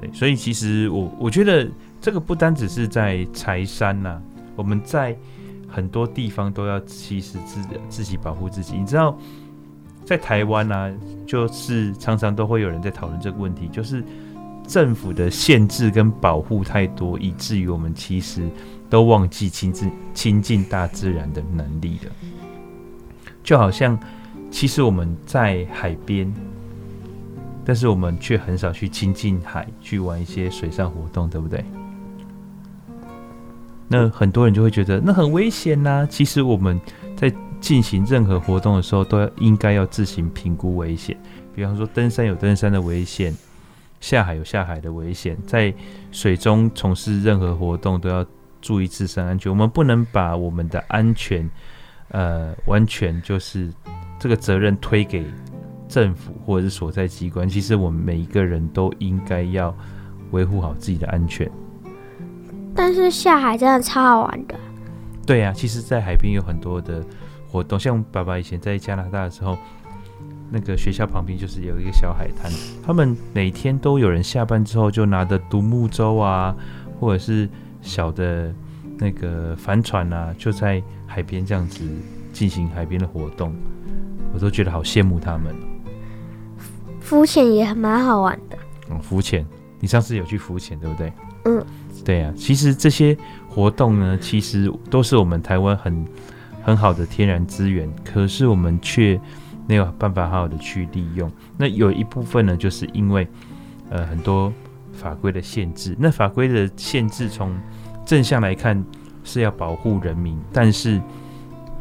[0.00, 1.68] 对，所以其实我我觉得
[2.00, 4.22] 这个不单只是在柴山呐、
[4.54, 5.16] 我们在
[5.66, 8.76] 很多地方都要其实自自己保护自己。
[8.76, 9.18] 你知道，
[10.04, 10.94] 在台湾呢、啊，
[11.26, 14.02] 就是常常都会有人在讨论这个问题，就是
[14.66, 18.48] 政府的限制跟保护太多，以至于我们其实
[18.88, 22.12] 都忘记亲自亲近大自然的能力了。
[23.42, 23.98] 就好像，
[24.50, 26.32] 其实我们在海边，
[27.68, 31.62] 但是我们却很少去亲近海，去玩一些水上活动，对不对？
[33.86, 36.06] 那很多人就会觉得那很危险呐。
[36.08, 36.80] 其实我们
[37.14, 41.14] 在进行任何活动的时候，都要应该要自行评估危险。
[41.54, 43.36] 比方说，登山有登山的危险，
[44.00, 45.70] 下海有下海的危险，在
[46.10, 48.24] 水中从事任何活动都要
[48.62, 49.52] 注意自身安全。
[49.52, 51.46] 我们不能把我们的安全，
[52.12, 53.70] 呃，完全就是
[54.18, 55.26] 这个责任推给
[55.88, 57.48] 政府或者是所在机关。
[57.48, 59.74] 其实我们每一个人都应该要
[60.30, 61.50] 维护好自己的安全。
[62.74, 64.54] 但是下海真的超好玩的。
[65.26, 67.04] 对呀、啊，其实，在海边有很多的
[67.50, 69.58] 活动，像爸爸以前在加拿大的时候，
[70.50, 72.50] 那个学校旁边就是有一个小海滩，
[72.82, 76.54] 他们每天都有人下班之后就拿着独木舟啊，
[76.98, 77.48] 或者是
[77.82, 78.54] 小的
[78.96, 81.84] 那个帆船啊，就在海边这样子
[82.32, 83.54] 进行海边的活动，
[84.32, 85.54] 我都觉得好羡慕他们。
[87.08, 88.58] 浮潜也蛮好玩的。
[88.90, 89.42] 嗯，浮潜，
[89.80, 91.10] 你上次有去浮潜对不对？
[91.46, 91.64] 嗯。
[92.04, 93.16] 对啊，其实这些
[93.48, 96.06] 活动呢，其实都是我们台湾很
[96.62, 99.18] 很好的天然资源，可是我们却
[99.66, 101.32] 没有办法好好的去利用。
[101.56, 103.26] 那有一部分呢，就是因为
[103.88, 104.52] 呃很多
[104.92, 105.96] 法规的限制。
[105.98, 107.58] 那法规的限制从
[108.04, 108.84] 正向来看
[109.24, 111.00] 是要保护人民，但是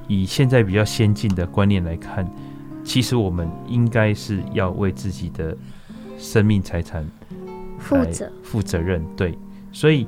[0.07, 2.25] 以现在比较先进的观念来看，
[2.88, 5.56] 其实我们应该是要为自己的
[6.17, 7.06] 生命财产
[7.78, 9.38] 负责负责任，对。
[9.73, 10.08] 所以，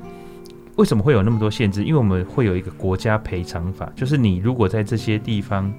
[0.76, 1.84] 为什么会有那么多限制？
[1.84, 5.70] 因为我们会有一个国家赔偿法，就是你如果在这些地方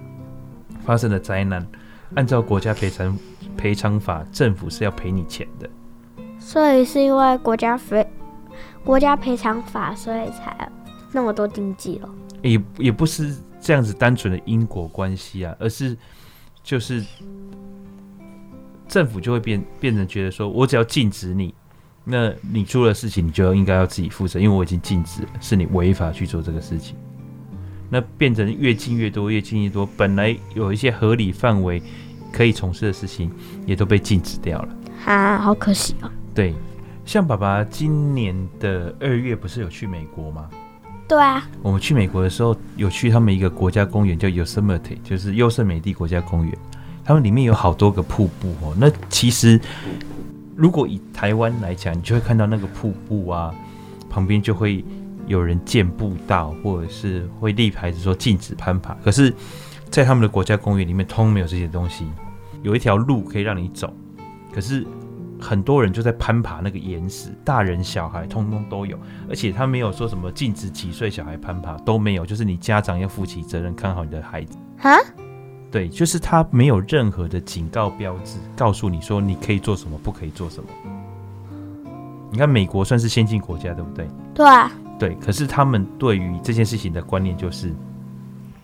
[0.86, 1.68] 发生了灾难，
[2.14, 3.18] 按照国家赔偿
[3.58, 5.68] 赔偿法，政府是要赔你钱的。
[6.40, 8.08] 所以是因为国家赔
[8.86, 10.72] 国家赔偿法，所以才
[11.12, 12.10] 那么多经济了。
[12.44, 15.98] 也也不是这样子单纯的因果关系啊，而是
[16.64, 17.03] 就是
[18.88, 21.53] 政府就会变变成觉得说，我只要禁止你。
[22.03, 26.95] 那你出了事情，你就应该要自己负责，因为我已经禁止了，是你违法去做这个事情。
[27.89, 31.82] 那变成越禁越多，越禁越多，本来有一些合理范围
[32.32, 33.32] 可以从事的事情，
[33.68, 34.76] 也都被禁止掉了。
[35.05, 36.12] 啊，好可惜哦。
[36.34, 36.55] 对，
[37.05, 40.49] 像爸爸今年的二月不是有去美国吗？
[41.12, 41.45] 对啊。
[41.62, 46.57] 我们去美国的时候，有去他们一个国家公园，叫 Yosemite，就是优胜美地国家公园。
[47.03, 48.74] 他们里面有好多个瀑布哦。
[48.80, 49.59] 那其实。
[50.53, 53.51] 如果以台湾来讲，你就会看到那个瀑布啊，
[54.09, 54.86] 旁边就会
[55.26, 58.93] 有人建步道，或者是会立牌子说禁止攀爬。
[59.03, 59.34] 可是，
[59.89, 62.05] 在他们的国家公园里面，通没有这些东西。
[62.62, 63.91] 有一条路可以让你走，
[64.53, 64.86] 可是
[65.42, 68.98] 很多人就在攀爬那个岩石，大人小孩通通都有。
[69.28, 74.56] 而且他没有说什么禁止几岁小孩攀爬，都没有，就是你家长要负起责任，看好你的孩子。
[74.78, 74.98] 哈？
[75.72, 80.70] 对，就是他没有任何的警告标志，告诉你说你可以做什么，不可以做什么。
[82.30, 84.08] 你看美国算是先进国家，对不对？
[84.34, 84.72] 对啊。
[85.00, 87.74] 对，可是他们对于这件事情的观念就是，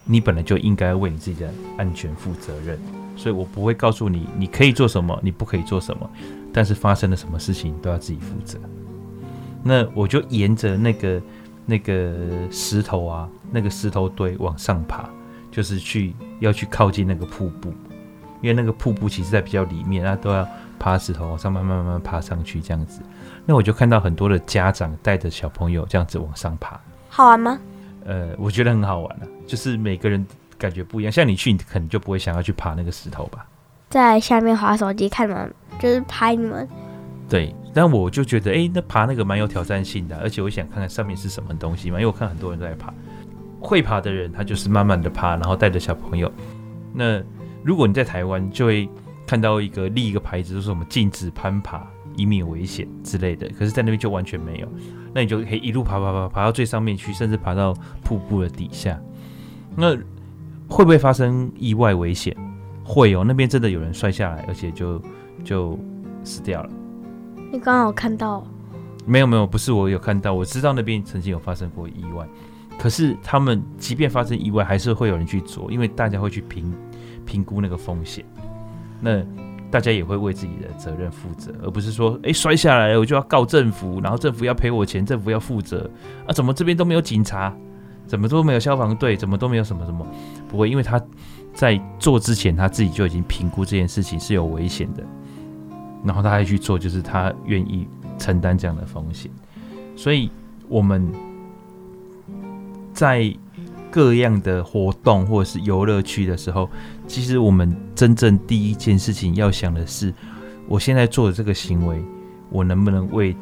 [0.05, 2.79] 你本来就应该为你自己的安全负责任，
[3.15, 6.09] 所以我不会告诉你你可以做什么，你不可以做什么，
[6.57, 8.57] 但是发生了什么事情都要自己负责。
[9.61, 11.21] 那我就沿着那个
[11.67, 12.15] 那个
[12.49, 15.07] 石头啊，那个石头堆往上爬。
[15.49, 17.69] 就是去要去靠近那个瀑布，
[18.41, 20.47] 因为那个瀑布其实在比较里面，那都要
[20.77, 23.01] 爬石头往上慢慢慢慢爬上去这样子。
[23.43, 26.79] 那我就看到很多的家长带着小朋友这样子往上爬，
[27.09, 27.57] 好玩吗？
[28.05, 30.23] 呃，我觉得很好玩啊，就是每个人
[30.59, 31.11] 感觉不一样。
[31.11, 33.43] 像你去，你可能就不会想要去爬那个石头吧，
[33.89, 36.67] 在下面滑手机看你们，就是拍你们。
[37.29, 42.93] 对，但我就觉得，哎、那爬那个蛮有挑战性的，而且我想看看上面是什么东西嘛，因为我看很多人都在爬。
[43.59, 46.31] 会爬的人，他就是慢慢的爬，然后带着小朋友。
[46.93, 47.21] 那
[47.63, 48.87] 如果你在台湾，就会
[49.25, 53.49] 看到一个立一个牌子，就是什么禁止攀爬，以免危险之类的。
[53.49, 54.67] 可是，在那边就完全没有。
[55.11, 57.73] 那你就可以一路爬爬爬爬到最上面去，甚至爬到
[58.03, 58.97] 瀑布的底下。
[59.75, 59.95] 那
[60.67, 62.35] 会不会发生意外危险？
[62.83, 65.01] 会哦，那边真的有人摔下来，而且就
[65.47, 65.79] 就
[66.23, 66.69] 死掉了。
[67.53, 68.45] 你刚好看到？
[69.05, 72.27] 没有没有，不是我有看到，我知道那边曾经有发生过意外。
[72.77, 76.73] 可是他们即便发生意外，还是会有人去做，因为大家会去评
[77.25, 78.25] 评估那个风险。
[78.99, 79.23] 那
[79.71, 85.89] 大家也会为自己的责任负责，而不是说，哎，摔下来我就要告政府，然后政府要赔我钱，政府要负责
[86.27, 86.33] 啊？
[86.33, 87.55] 怎么这边都没有警察？
[88.05, 89.15] 怎么都没有消防队？
[89.15, 90.05] 怎么都没有什么什么？
[90.49, 91.01] 不会，因为他
[91.53, 95.03] 在做之前他自己就已经评估这件事情是有危险的，
[96.03, 97.87] 然后他还去做，就是他愿意
[98.17, 99.31] 承担这样的风险。
[99.95, 100.29] 所以
[100.67, 101.11] 我们
[102.93, 103.33] 在
[103.89, 106.69] 各样的活动或者是游乐区的时候，
[107.07, 110.13] 其实我们真正第一件事情要想的是，
[110.67, 112.03] 我现在做的这个行为，
[112.49, 113.35] 我能不能为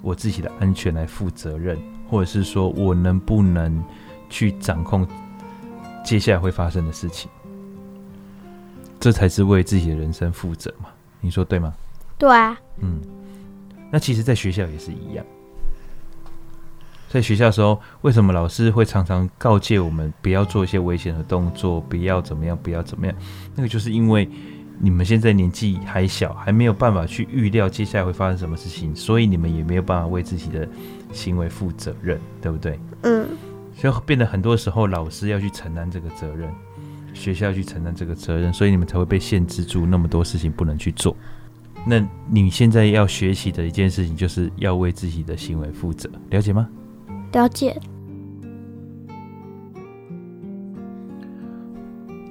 [0.00, 1.78] 我自己的安全来负责任，
[2.08, 3.82] 或者是说我能不能
[4.28, 5.06] 去掌控
[6.04, 7.30] 接下来会发生的事情？
[8.98, 10.88] 这才是为自己的人生负责嘛？
[11.20, 11.72] 你说对吗？
[12.22, 12.56] 对啊。
[12.78, 13.00] 嗯，
[13.90, 15.26] 那其实，在学校也是一样。
[17.08, 23.16] 在学校的时候，为什么老师会常常告诫我们不要做一些危险的动作，不要怎么样，不要怎么样？
[23.56, 24.28] 那个就是因为。
[24.84, 30.66] 你们现在年纪还小，还没有办法去预料接下来会发生什么事情，所以你们也没有办法为自己的
[31.12, 32.80] 行为负责任，对不对？
[33.02, 33.28] 嗯。
[33.76, 36.50] 所以变得很多时候，老师要去承担这个责任，
[37.14, 41.16] 学校要去承担这个责任，所以你们才会被限制住，那么多事情不能去做。
[41.86, 46.68] 那你现在要学习的一件事情，就是要为自己的行为负责，了解吗？
[47.32, 47.76] 了解。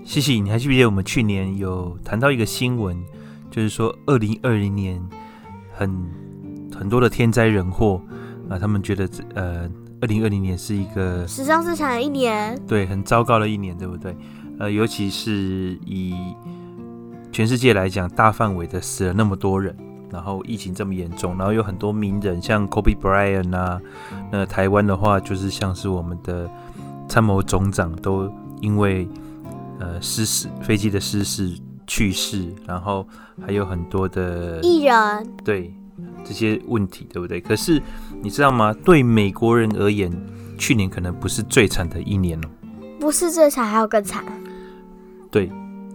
[0.04, 3.02] 西西，你还记不记得我们去年有谈到一个新闻，
[3.50, 5.02] 就是说二零二零年
[5.74, 6.06] 很
[6.74, 8.02] 很多的天灾人祸
[8.50, 9.70] 啊，他们觉得呃
[10.02, 14.16] 二零二零年是一个史上最惨的一年，对，很糟糕的一年，对不对？
[14.60, 16.14] 呃，尤其是以
[17.32, 19.76] 全世界来讲，大范围的死了那么多人，
[20.12, 23.82] 然后疫情这么严重，然后有很多名人，像 Kobe Bryant 啊，
[24.32, 26.50] 那台湾的话就是像是我们的
[27.08, 29.08] 参谋总长都因为。
[29.84, 31.58] 呃，失事飞机的失事
[31.88, 33.04] 去世，然后
[33.44, 35.74] 还有很多的艺人，对
[36.24, 37.42] 这些问题，对不对？
[37.42, 37.82] 可是
[38.22, 38.72] 你知道吗？
[38.86, 40.12] 对美国人而言，
[40.56, 42.48] 去年可能不是最惨的一年哦。
[43.00, 44.24] 不是最惨，还有更惨。
[45.32, 45.52] 对，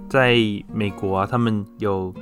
[0.09, 0.37] 在
[0.73, 2.15] 美国啊，他们有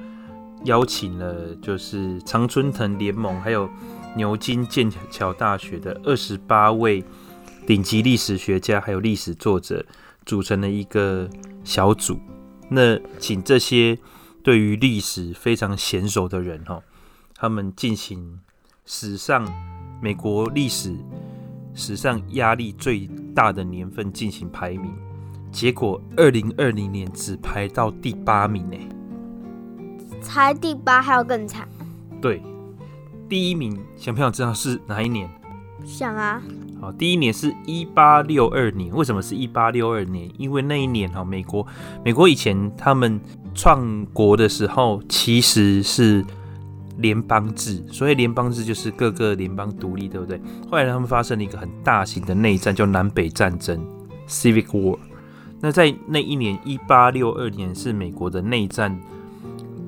[0.64, 3.68] 邀请了，就是常春藤联盟，还有
[4.16, 7.05] 牛津、剑桥大学的二十八位
[7.66, 9.85] 顶级历史学家，还有历史作者。
[10.26, 11.28] 组成了一个
[11.64, 12.18] 小组，
[12.70, 13.99] 那请这些
[14.43, 16.82] 对于历史非常娴熟的人哈，
[17.37, 18.41] 他们进行
[18.87, 19.47] 史上
[20.01, 20.97] 美国历史
[21.74, 24.91] 史上压力最大的年份进行排名，
[25.55, 28.76] 结果二零二零年只排到第八名呢，
[30.20, 31.68] 才第八还有更惨。
[32.20, 32.42] 对，
[33.28, 35.30] 第一名想不想知道是哪一年？
[35.84, 36.42] 想啊。
[36.80, 40.28] 好，第一年是一八六二年，为什么是一八六二年？
[40.36, 41.64] 因为那一年哈，美国
[42.05, 43.20] 美国以前他们
[43.55, 46.24] 创国的时候其实是
[46.98, 50.40] 联邦制，所以联邦制就是各个联邦独立，对不对？
[50.68, 53.80] 后来他们发生了一个很大型的内战，叫南北战争
[54.26, 54.98] （Civic War）。
[55.64, 59.00] 那在那一年一八六二年是美国的内战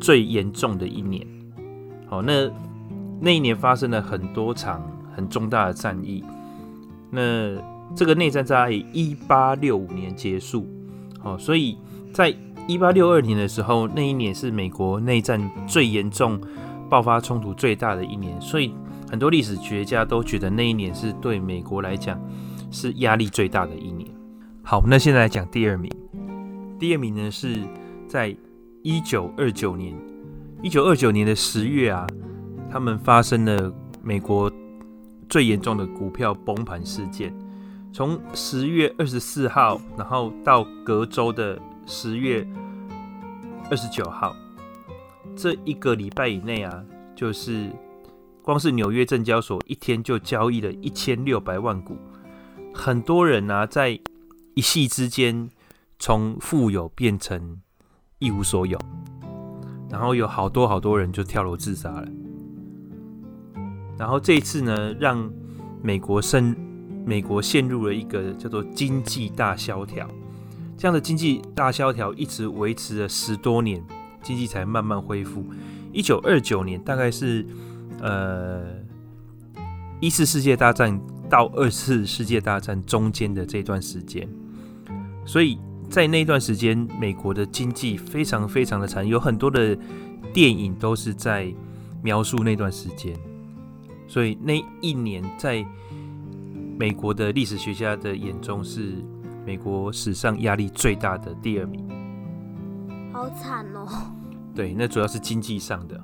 [0.00, 1.22] 最严重的一年。
[2.06, 2.50] 好，那
[3.20, 4.82] 那一年发生了很多场
[5.14, 6.24] 很重大的战役。
[7.10, 7.20] 那
[7.94, 10.66] 这个内战在一八六五年结束，
[11.20, 11.76] 好，所以
[12.10, 12.34] 在
[12.66, 16.40] 一八六二年的时候，那一年是美国内战最严重、
[16.88, 18.72] 爆发冲突最大的一年，所以
[19.10, 22.18] 很多历史学家都觉得那一年是对美国来讲
[22.70, 24.15] 是压力最大的一年。
[24.68, 25.88] 好，那现在来讲第二名，
[26.76, 27.56] 第二名呢是
[28.08, 28.36] 在
[28.82, 29.96] 一九二九年，
[30.60, 32.04] 一九二九年的十月啊，
[32.68, 34.52] 他们发生了美国。
[35.28, 37.36] 最严重的股票崩盘事件，
[37.92, 42.46] 从十月二十四号，然后到隔周的十月
[43.68, 44.36] 二十九号，
[45.34, 46.80] 这一个礼拜以内啊，
[47.16, 47.72] 就是
[48.40, 51.96] 光是纽约证交所一天就交易了一千六百万股，
[52.72, 53.98] 很多人啊，在
[54.56, 55.50] 一夕之间
[55.98, 57.60] 从富有变成
[58.18, 58.78] 一无所有，
[59.90, 62.08] 然后有好多好多人就跳楼自杀了。
[63.98, 65.30] 然后这一次呢，让
[65.82, 66.56] 美国深
[67.04, 70.08] 美国陷入了一个叫做经济大萧条，
[70.78, 73.84] 这样的经济大萧条一直维持了十多年，
[74.22, 75.44] 经济才慢慢恢复。
[75.92, 77.46] 一九二九年大概是
[78.00, 78.62] 呃
[80.00, 80.98] 一次世界大战
[81.28, 84.26] 到二次世界大战中间的这段时间，
[85.26, 85.58] 所以
[85.90, 89.76] 在那段时间，美国的经济非常非常的惨，有很多的
[90.32, 91.52] 电影都是在
[92.02, 93.14] 描述那段时间。
[94.06, 95.66] 所以那一年，在
[96.78, 98.94] 美国的历史学家的眼中，是
[99.44, 101.84] 美国史上压力最大的第二名。
[103.12, 103.88] 好惨哦！
[104.54, 106.00] 对，那主要是经济上的。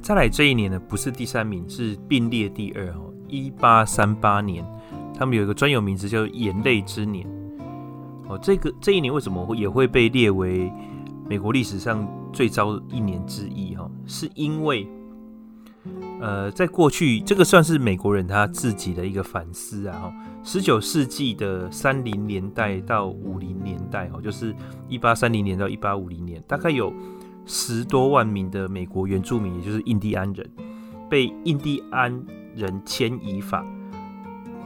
[0.00, 3.12] 再来这一年呢，不是第三名，是并列第二哦。
[3.28, 4.64] 一八三八年，
[5.16, 7.26] 他们有一个专有名词叫“眼泪之年”。
[8.38, 10.72] 这个这一年为什么也会被列为
[11.28, 13.74] 美国历史上最糟一年之一？
[13.74, 14.86] 哈，是因为，
[16.20, 19.98] 呃，在过去这个算是美国人他自己的一个反思啊。
[19.98, 20.12] 哈，
[20.42, 24.54] 十九世纪的三零年代到五零年代，哦，就是
[24.88, 26.92] 一八三零年到一八五零年，大概有
[27.46, 30.50] 十多万名的美国原住民，也就是印第安人，
[31.08, 32.22] 被印第安
[32.54, 33.64] 人迁移法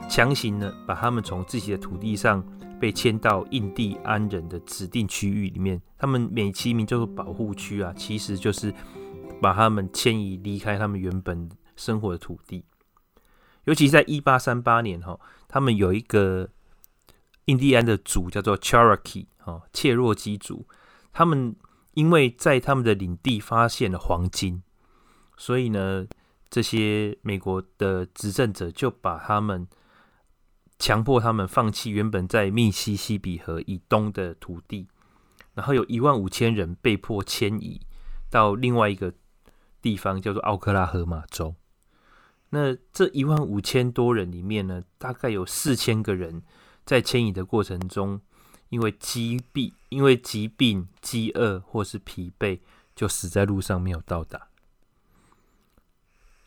[0.09, 2.43] 强行的把他们从自己的土地上。
[2.79, 8.73] 被迁到印第安人的指定区域里面，他们美其名叫做保护区啊，其实就是
[9.41, 12.63] 把他们迁移离开他们原本生活的土地。
[13.65, 16.49] 尤其在一八三八年哈，他们有一个
[17.45, 20.67] 印第安的族叫做 Cherokee 哈，切若基族，
[21.11, 21.55] 他们
[21.95, 24.61] 因为在他们的领地发现了黄金，
[25.35, 26.05] 所以呢，
[26.49, 29.67] 这些美国的执政者就把他们。
[30.79, 34.87] 强迫他们放弃原本在密西西比河以东的土地，
[35.55, 37.81] 然后有一万五千人被迫迁移
[38.29, 39.11] 到另外一个
[39.81, 41.55] 地方，叫做奥克拉荷马州。
[42.51, 46.43] 那这一万五千多人里面呢，大概有四千个人
[46.85, 48.21] 在迁移的过程中，
[48.69, 52.59] 因为疾病、因为疾病、饥饿或是疲惫，
[52.95, 54.49] 就死在路上没有到达。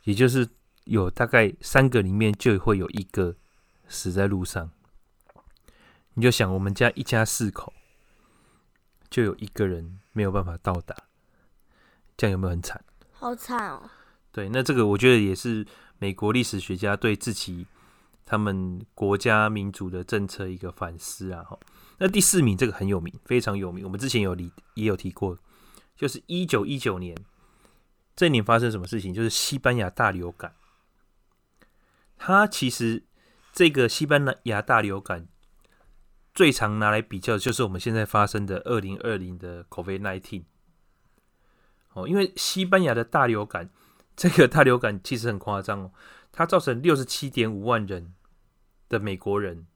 [0.05, 0.49] 也就是
[0.85, 3.35] 有大概三个里面就会有一个。
[3.91, 4.71] 死在路上，
[6.15, 7.75] 你就想我们家一家四口，
[9.11, 10.97] 就有一个人没有办法到达，
[12.17, 12.83] 这样有没有很惨？
[13.11, 13.91] 好惨哦！
[14.31, 15.67] 对，那这个我觉得也是
[15.99, 17.67] 美国历史学家对自己
[18.25, 21.45] 他们国家民主的政策一个反思啊。
[21.99, 25.37] 那第四名这个很有名，非常有名，我们之前有提也有提过，
[25.97, 27.17] 就是一九一九年
[28.15, 29.13] 这一年发生什么事情？
[29.13, 30.55] 就是西班牙大流感，
[32.17, 33.03] 它其实。
[33.53, 35.29] 这个西班牙大流感
[36.33, 40.45] 最常拿来比较，就是我们现在发生的二零二零的 COVID-19。
[41.93, 43.69] 哦，因为西班牙的大流感，
[44.17, 45.93] 这个大流感其实很夸张哦，
[46.31, 48.15] 它造成六十七点五万人
[48.89, 49.67] 的美国人，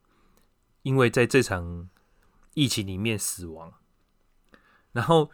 [0.82, 1.90] 因为在这场
[2.54, 3.74] 疫情里面死亡。
[4.92, 5.28] 然后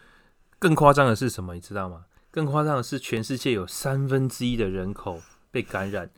[0.58, 1.54] 更夸张的是什么？
[1.54, 2.06] 你知道吗？
[2.30, 5.20] 更夸张的是，全世界有三分之一的人口
[5.50, 6.10] 被感染。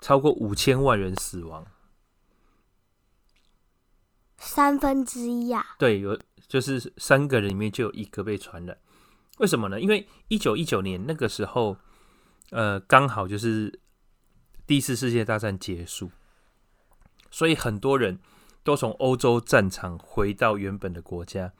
[0.00, 1.66] 超过五千万人死亡，
[4.38, 5.76] 三分之一呀、啊。
[5.78, 8.78] 对，有就是三个人里面就有一个被传染。
[9.38, 9.80] 为什么呢？
[9.80, 11.76] 因为一九一九年那个时候，
[12.50, 13.80] 呃，刚好就是
[14.66, 16.10] 第一次世界大战结束，
[17.30, 18.18] 所以很多人
[18.62, 21.52] 都从欧洲战场回到原本的国家。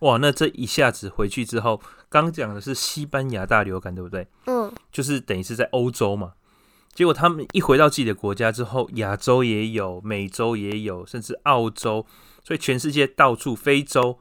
[0.00, 4.28] 哇，那这一下子回去之后，刚讲的是西班牙大流感，对不对？
[4.46, 6.34] 嗯，就是等于是在欧洲嘛。
[6.98, 12.04] 结果他们一回到自己的国家之后，亚洲也有，美洲也有，甚至澳洲，
[12.42, 14.18] 所以全世界到处，非洲，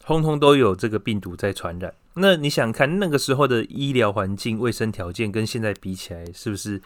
[0.00, 1.92] 通通都有这个病毒在传染。
[2.14, 6.80] 那你想看那个时候的医疗环境、卫生条件跟现在比起来，是不是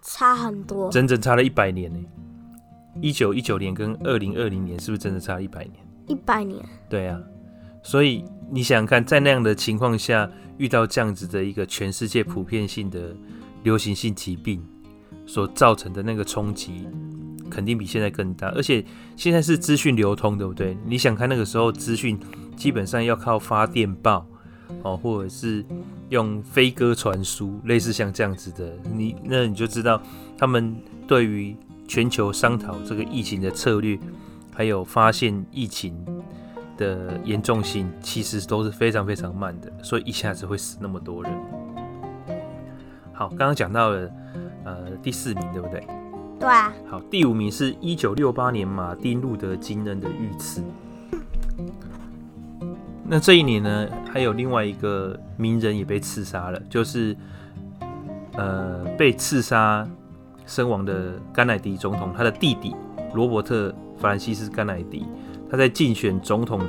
[0.00, 0.90] 差很多？
[0.90, 2.00] 整整差了一百年呢？
[3.02, 5.74] 一九一九年跟二零二零年，是不是真的差了一百年？
[6.06, 6.64] 一百年？
[6.88, 7.20] 对啊。
[7.82, 13.14] 所以你想想看，在那样的情况下，遇到这样子的一个全世界普遍性的。
[13.68, 14.64] 流行性疾病
[15.26, 16.88] 所造成的那个冲击，
[17.50, 18.48] 肯定比现在更大。
[18.52, 18.82] 而且
[19.14, 20.74] 现在是资讯流通，对不对？
[20.86, 22.18] 你想看那个时候资讯，
[22.56, 24.26] 基本上要靠发电报
[24.82, 25.62] 哦，或者是
[26.08, 28.74] 用飞鸽传书，类似像这样子的。
[28.90, 30.00] 你那你就知道，
[30.38, 30.74] 他们
[31.06, 31.54] 对于
[31.86, 33.98] 全球商讨这个疫情的策略，
[34.54, 35.94] 还有发现疫情
[36.78, 41.57] 的严重性，其实都是非常非常慢的，所以一下子会死那么多人。
[43.18, 44.08] 好，刚刚讲到了，
[44.64, 45.84] 呃，第四名对不对？
[46.38, 46.72] 对啊。
[46.88, 50.62] 好，第五名是一九六八年马丁路德金恩的遇刺。
[53.04, 57.16] 那这一年呢，还有另外一个名人也被刺杀了，就是
[58.34, 59.84] 呃被刺杀
[60.46, 62.72] 身亡的甘乃迪总统，他的弟弟
[63.14, 65.04] 罗伯特·法兰西斯·甘乃迪，
[65.50, 66.66] 他在竞选总统的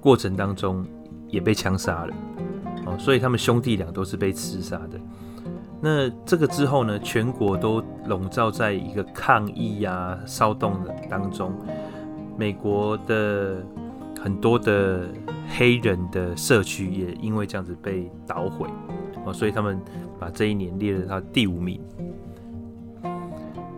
[0.00, 0.86] 过程当中
[1.26, 2.14] 也被枪杀了。
[2.86, 5.00] 哦，所以他们兄弟俩都是被刺杀的。
[5.86, 11.52] 那这个之后呢，全国都笼罩在一个抗议呀、啊、骚动的当中。
[12.38, 13.62] 美国的
[14.18, 15.02] 很多的
[15.46, 18.66] 黑人的社区也因为这样子被捣毁
[19.26, 19.78] 哦，所以他们
[20.18, 21.78] 把这一年列了他第五名。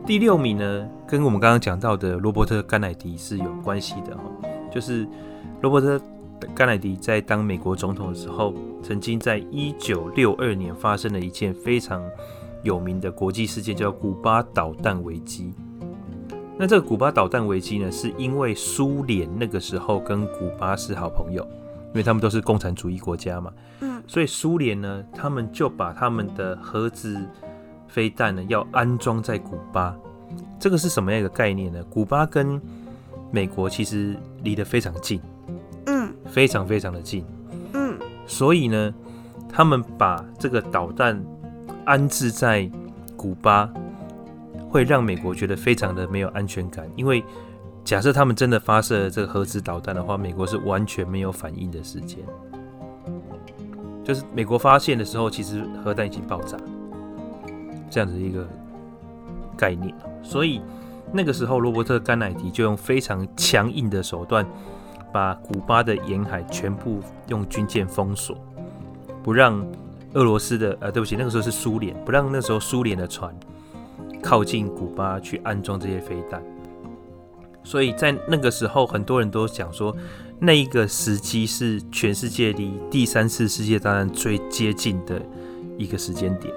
[0.06, 4.22] 第六名呢，跟我们刚刚讲到的罗伯特·甘乃迪是有关系的哈，
[4.70, 5.04] 就是
[5.60, 6.00] 罗伯特。
[6.54, 12.02] 甘乃迪在当美国总统的时候，曾经在一九六二年发生了一件非常
[12.62, 15.52] 有名的国际事件，叫古巴导弹危机。
[16.58, 21.42] 那这个古巴导弹危机呢，是因为苏联那个时候跟古巴是好朋友，
[21.88, 23.52] 因为他们都是共产主义国家嘛。
[23.80, 27.20] 嗯，所以苏联呢，他们就把他们的核子
[27.88, 29.94] 飞弹呢要安装在古巴。
[30.58, 31.84] 这个是什么样一个概念呢？
[31.90, 32.60] 古巴跟
[33.30, 35.35] 美国其实离得非常近，嗯，
[36.26, 37.24] 非常非常的近，
[37.72, 38.94] 嗯，所以呢，
[39.48, 41.22] 他们把这个导弹
[41.84, 42.70] 安置在
[43.16, 43.70] 古巴。
[44.68, 47.24] 会让美国觉得非常的没有安全感，因为
[47.82, 52.18] 假设他们真的发射这个核子导弹的话，美国是完全没有反应的时间。
[54.04, 56.58] 就是美国发现的时候，其实核弹已经爆炸，
[57.88, 58.46] 这样子一个
[59.56, 59.94] 概念。
[60.22, 60.60] 所以
[61.10, 64.44] 那个时候，罗伯特·甘乃迪就用非常强硬的手段，
[65.16, 68.36] 把古巴的沿海全部用军舰封锁，
[69.22, 69.66] 不让
[70.12, 73.34] 俄罗斯的呃，对不起，那个时候是苏联，不让那时候苏联的船。
[74.22, 76.42] 靠近古巴去安装这些飞弹，
[77.64, 79.96] 所以在那个时候，很多人都讲说，
[80.38, 85.22] 那一个时机是全世界离第三次世界大战最接近的
[85.78, 86.52] 一个时间点，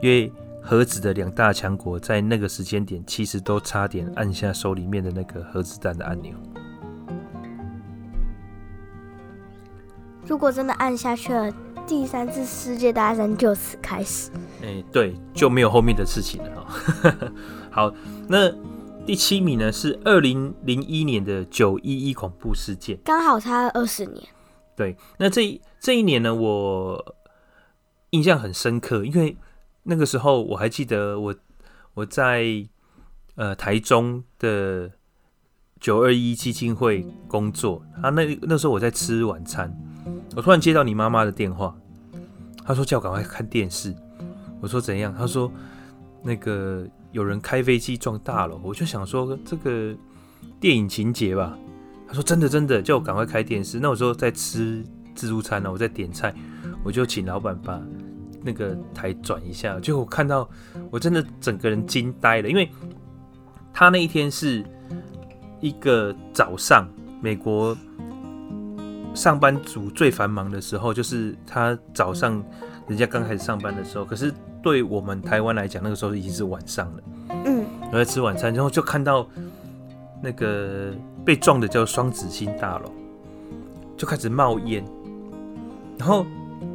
[0.00, 0.30] 因为
[0.60, 6.32] 核子的两大强国在那个时间点，其实都差点按下手里面的那个核子弹的按钮。
[10.26, 11.52] 如果真的按下去了，
[11.86, 14.30] 第三次世界大战就此开始。
[14.62, 17.32] 哎、欸，对，就没有后面的事情了哈。
[17.70, 17.94] 好，
[18.28, 18.50] 那
[19.04, 24.22] 第七名呢是二零零一年的九一一恐怖事件，刚好差二十年。
[24.76, 27.16] 对，那这这一年呢，我
[28.10, 29.36] 印象很深刻，因为
[29.82, 31.34] 那个时候我还记得我
[31.94, 32.64] 我在
[33.34, 34.90] 呃台中的
[35.80, 39.76] 九二一基金会工作，啊，那那时候我在吃晚餐，
[40.34, 41.76] 我突然接到你妈妈的电话，
[42.64, 43.94] 她说叫我赶快看电视。
[44.60, 45.14] 我说怎样？
[45.16, 45.50] 她说
[46.22, 49.94] 那个有人开飞机撞大楼，我就想说这个
[50.60, 51.58] 电影情节吧。
[52.06, 53.78] 她说真的真的，叫我赶快开电视。
[53.80, 56.34] 那我说在吃自助餐呢，我在点菜，
[56.82, 57.80] 我就请老板把
[58.42, 59.78] 那个台转一下。
[59.80, 60.48] 结果我看到，
[60.90, 62.70] 我真的整个人惊呆了，因为
[63.72, 64.64] 他那一天是
[65.60, 66.88] 一个早上，
[67.20, 67.76] 美国
[69.14, 72.42] 上班族最繁忙的时候，就是他早上
[72.86, 74.32] 人家刚开始上班的时候，可是。
[74.62, 77.02] 对我们台湾来讲，那个时候已经是晚上了。
[77.46, 79.26] 嗯，我在吃晚餐，然后就看到
[80.22, 80.92] 那个
[81.24, 82.92] 被撞的叫双子星大楼，
[83.96, 84.84] 就开始冒烟。
[85.98, 86.24] 然后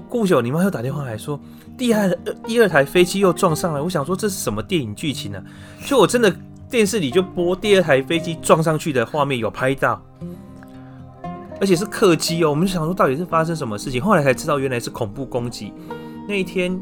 [0.10, 1.40] 过不久，你妈又打电话来说，
[1.78, 2.14] 第二
[2.44, 3.80] 第二台飞机又撞上来。
[3.80, 5.42] 我想说这是什么电影剧情呢？
[5.86, 6.30] 就我真的
[6.70, 10.04] 电视里就播第二台飞机撞上去的画面，有拍到，
[11.60, 12.49] 而且是客机哦。
[12.49, 14.01] 我们就想说到底是发生什么事情？
[14.01, 15.74] 后来才知道原来是恐怖攻击。
[16.28, 16.80] 那一天。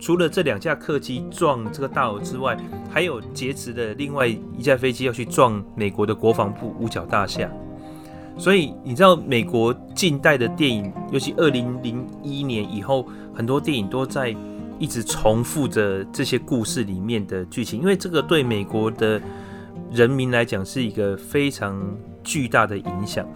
[0.00, 2.58] 除了这两架客机撞这个大楼之外，
[2.90, 7.48] 还有劫持的另外一架飞机要去撞美国的国防部五角大厦。
[8.36, 14.34] 所以你知道，美国近代的电影，尤其二零零一年以后，很多电影都在
[14.78, 19.18] 一直重复着这些故事里面的剧情，因为这个对美国的
[19.90, 21.80] 人民来讲是一个非常
[22.22, 23.26] 巨大的影响。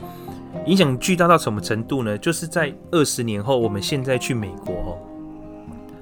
[0.66, 2.16] 影响巨大到什么程度呢？
[2.18, 4.98] 就是在二十年后，我们现在去美国哦。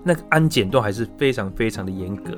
[0.02, 2.32] 那个安检都还是非常非常的严格，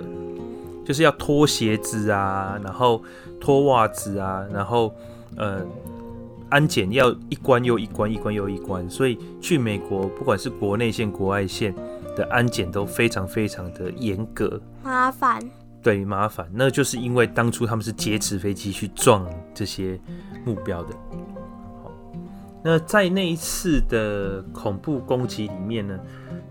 [0.87, 3.03] 就是要脱鞋子啊，然后
[3.39, 4.95] 脱袜子啊，然后
[5.37, 5.61] 呃，
[6.49, 11.75] 安检要一关又一关，一关又一关，所以去美国不管是国内线、国外线
[12.17, 15.39] 的安检都非常非常的严格，麻烦。
[15.83, 16.49] 对，麻烦。
[16.55, 20.01] 那就是因为当初他们是劫持飞机去撞这些
[20.45, 20.95] 目标的。
[22.69, 25.99] 好，那在那一次的恐怖攻击里面呢，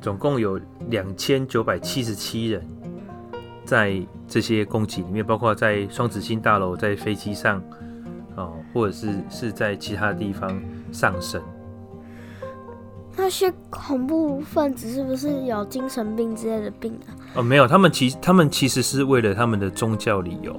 [0.02, 0.60] 总共有
[0.90, 2.68] 两千九百七十七人
[3.64, 7.62] 在这些攻击里面，包括在双子星大楼、在飞机上，
[8.36, 10.60] 哦，或者是是在其他地方
[10.92, 11.40] 丧生。
[13.16, 17.10] 那些恐怖分子是不是有精神病之类的病啊？
[17.36, 20.56] 哦，没有，他们其他们其实是为了他们的宗教理由。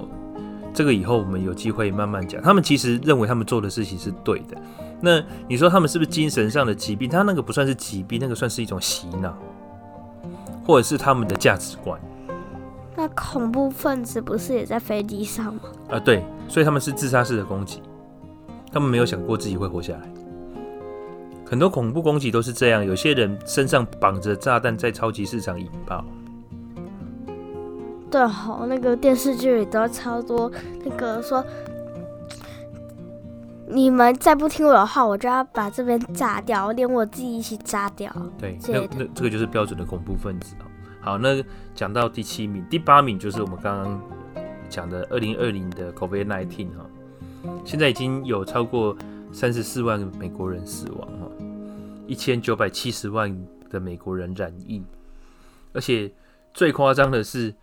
[0.73, 2.41] 这个以后我们有机会慢慢讲。
[2.41, 4.57] 他们其实认为他们做的事情是对的。
[5.01, 7.09] 那你说他们是不是精神上的疾病？
[7.09, 9.33] 他那个不算是疾病，那个算是一种洗脑，
[10.65, 11.99] 或者是他们的价值观。
[12.97, 15.61] 那恐怖分子不是也在飞机上吗？
[15.89, 17.81] 啊，对，所以他们是自杀式的攻击，
[18.73, 20.01] 他们没有想过自己会活下来。
[21.45, 26.03] 很多恐怖攻击都是这样，有些人身上绑着炸弹，在超级市场引爆。
[28.11, 30.51] 对，好，那个电视剧里都超多
[30.83, 31.41] 那个说。
[33.71, 38.11] 你们再不听我的话，我就要把这边炸掉，连我自己一起炸掉。
[38.39, 40.55] 对，那那这个就是标准的恐怖分子。
[40.99, 41.41] 好，那
[41.75, 44.01] 讲到第七名，第八名就是我们刚刚
[44.69, 46.85] 讲的二零二零的 COVID-19 哈，
[47.63, 48.97] 现在已经有超过
[49.31, 51.29] 三十四万美国人死亡哈，
[52.07, 53.33] 一千九百七十万
[53.69, 54.83] 的美国人染疫，
[55.73, 56.11] 而且
[56.55, 57.53] 最夸张的是，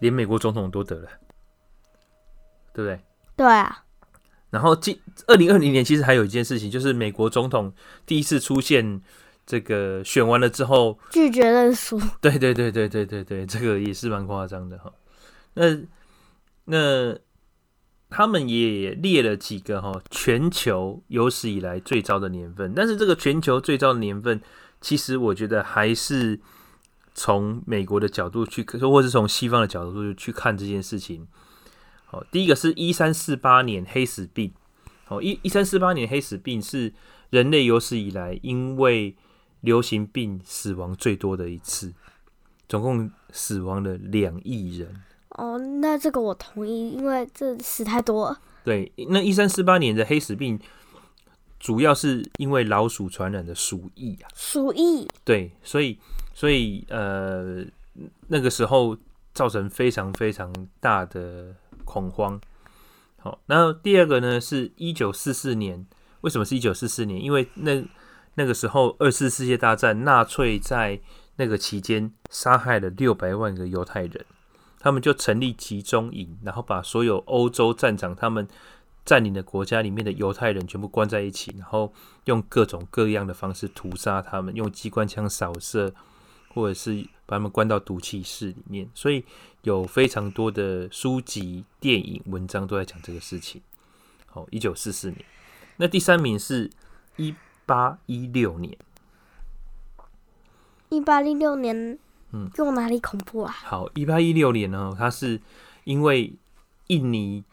[0.00, 1.08] 连美国总统都得了，
[2.74, 3.00] 对不对？
[3.36, 3.83] 对啊。
[4.54, 4.96] 然后，今
[5.26, 7.72] 二零二零年其实还有一件事情，就是美国总统
[8.06, 9.02] 第一次出现，
[9.44, 12.00] 这个选完了之后拒绝认输。
[12.20, 14.92] 对对对对对对对，这个也是蛮夸张的哈。
[15.54, 15.76] 那
[16.66, 17.18] 那
[18.10, 22.72] 他们也列了几个哈，全球有史以来最糟的年份。
[22.76, 24.40] 但是这个全球最糟的年份，
[24.80, 26.38] 其实我觉得还是
[27.12, 31.26] 从美国的角度去，或者是从西方的角度去看这件事情。
[32.14, 34.52] 好，第一个是一三四八年黑死病。
[35.08, 36.92] 哦，一一三四八年黑死病是
[37.30, 39.16] 人类有史以来因为
[39.62, 41.92] 流行病死亡最多的一次，
[42.68, 45.02] 总共死亡了两亿人。
[45.30, 48.40] 哦，那这个我同意，因为这死太多了。
[48.62, 50.56] 对，那一三四八年的黑死病，
[51.58, 54.30] 主要是因为老鼠传染的鼠疫啊。
[54.36, 55.08] 鼠疫。
[55.24, 55.98] 对，所以
[56.32, 57.64] 所以呃，
[58.28, 58.96] 那个时候
[59.32, 61.52] 造成非常非常大的
[61.84, 62.40] 恐慌。
[63.18, 65.86] 好，那第二个呢，是一九四四年。
[66.22, 67.22] 为什么是一九四四年？
[67.22, 67.84] 因为那
[68.34, 71.00] 那个时候二次世界大战，纳粹在
[71.36, 74.24] 那个期间杀害了六百万个犹太人。
[74.78, 78.46] 他们就成立集中营，然后把所有欧洲战场他们
[79.04, 81.92] 占领的国家里面的犹太人全部关在一起，然后
[82.24, 85.94] 用各种各样的方式屠杀他们，用机关枪扫射，
[86.54, 88.88] 或者是把他们关到毒气室里面。
[88.94, 89.24] 所以
[89.62, 93.60] 有非常多的书籍、电影、文章都在讲这个事情。
[94.26, 95.24] 好，一九四四年。
[95.76, 96.70] 那第三名是
[97.16, 97.34] 一
[97.66, 98.76] 八一六年。
[100.88, 101.98] 一八一六年。
[102.36, 103.52] 嗯，用哪里恐怖啊？
[103.52, 105.40] 好，一八一六年呢，它是
[105.84, 106.34] 因为
[106.88, 107.44] 印尼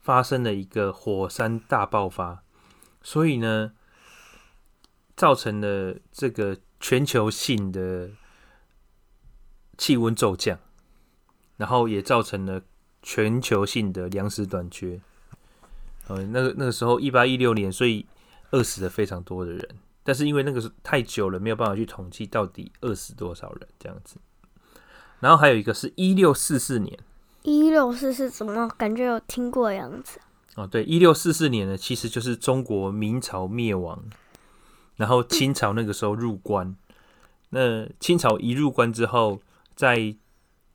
[0.00, 2.44] 发生了一个火山大爆发，
[3.02, 3.72] 所以呢，
[5.16, 8.10] 造成了这个全球性的
[9.82, 10.56] 气温骤降，
[11.56, 12.62] 然后也造成了
[13.02, 15.00] 全球性的粮食短缺。
[16.06, 18.06] 呃，那个那个时候一八一六年，所以
[18.52, 19.68] 饿死了非常多的人。
[20.04, 24.18] 但是因为那个是太久了，没有办法去统计到底饿死多少人这样子。
[25.18, 26.96] 然后还有一个是一六四四年，
[27.42, 30.20] 一六四四怎么感觉有听过的样子？
[30.54, 34.00] 哦，对，一六四四年呢，其实就是中国明朝灭亡，
[34.94, 36.68] 然后清朝那个时候入关。
[36.68, 36.76] 嗯、
[37.50, 39.40] 那清朝一入关之后，
[39.74, 40.14] 在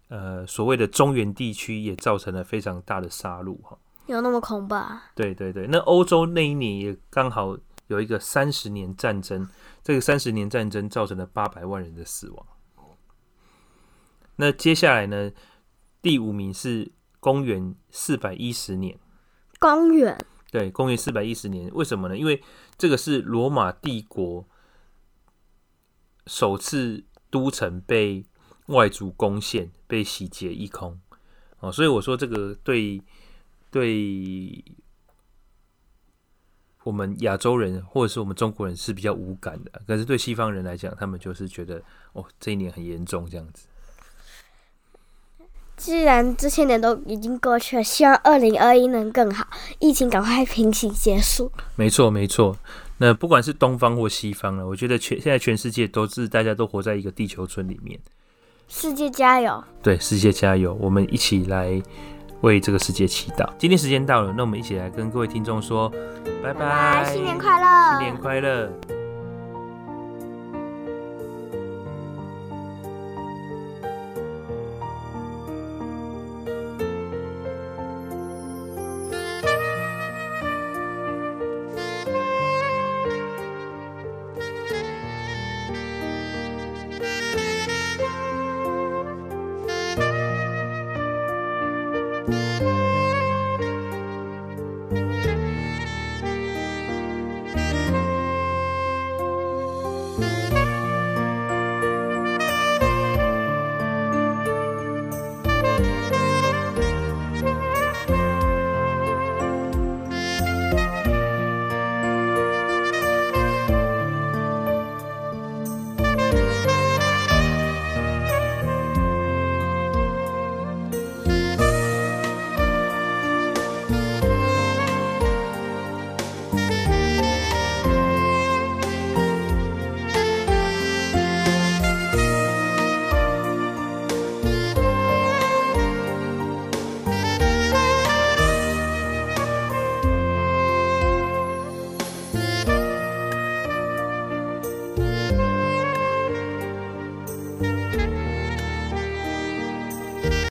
[0.09, 3.77] 呃所谓的中原地区也造成了非常大的杀戮哈。
[4.07, 5.11] 有那么恐怖啊？
[5.15, 7.57] 对对对，那欧洲那一年也刚好。
[7.87, 9.47] 有一个三十年战争，
[9.81, 12.45] 这个三十年战争造成了八百万人的死亡。
[14.35, 15.31] 那接下来呢？
[16.01, 16.91] 第五名是
[17.21, 18.99] 公元四百一十年。
[19.57, 20.17] 公元？
[20.51, 21.71] 对，公元四百一十年。
[21.73, 22.17] 为什么呢？
[22.17, 22.43] 因为
[22.77, 24.45] 这个是罗马帝国
[26.25, 28.25] 首次都城被
[28.67, 30.97] 外族攻陷，被洗劫一空。
[31.59, 33.01] 哦，所以我说这个对
[33.69, 34.63] 对。
[36.83, 43.67] 我们亚洲人或者是我们中国人是比较无感的，可是对西方人来讲，他们就是觉得哦，这一年很严重这样子。
[45.75, 49.45] 既然这些年都已经过去了，希望二零二一能更好，
[49.79, 51.51] 疫情赶快平息结束。
[51.75, 52.57] 没错，没错。
[52.99, 57.99] 那不管是东方或西方了，我觉得全现在全世界都是大家都活在一个地球村里面。
[58.67, 59.63] 世界加油！
[59.81, 60.77] 对，世界加油！
[60.79, 61.81] 我们一起来。
[62.41, 63.49] 为这个世界祈祷。
[63.57, 65.91] 今天时间到了，那我们一起来跟各位听众说
[66.43, 68.69] 拜拜，新年快乐，新年快乐。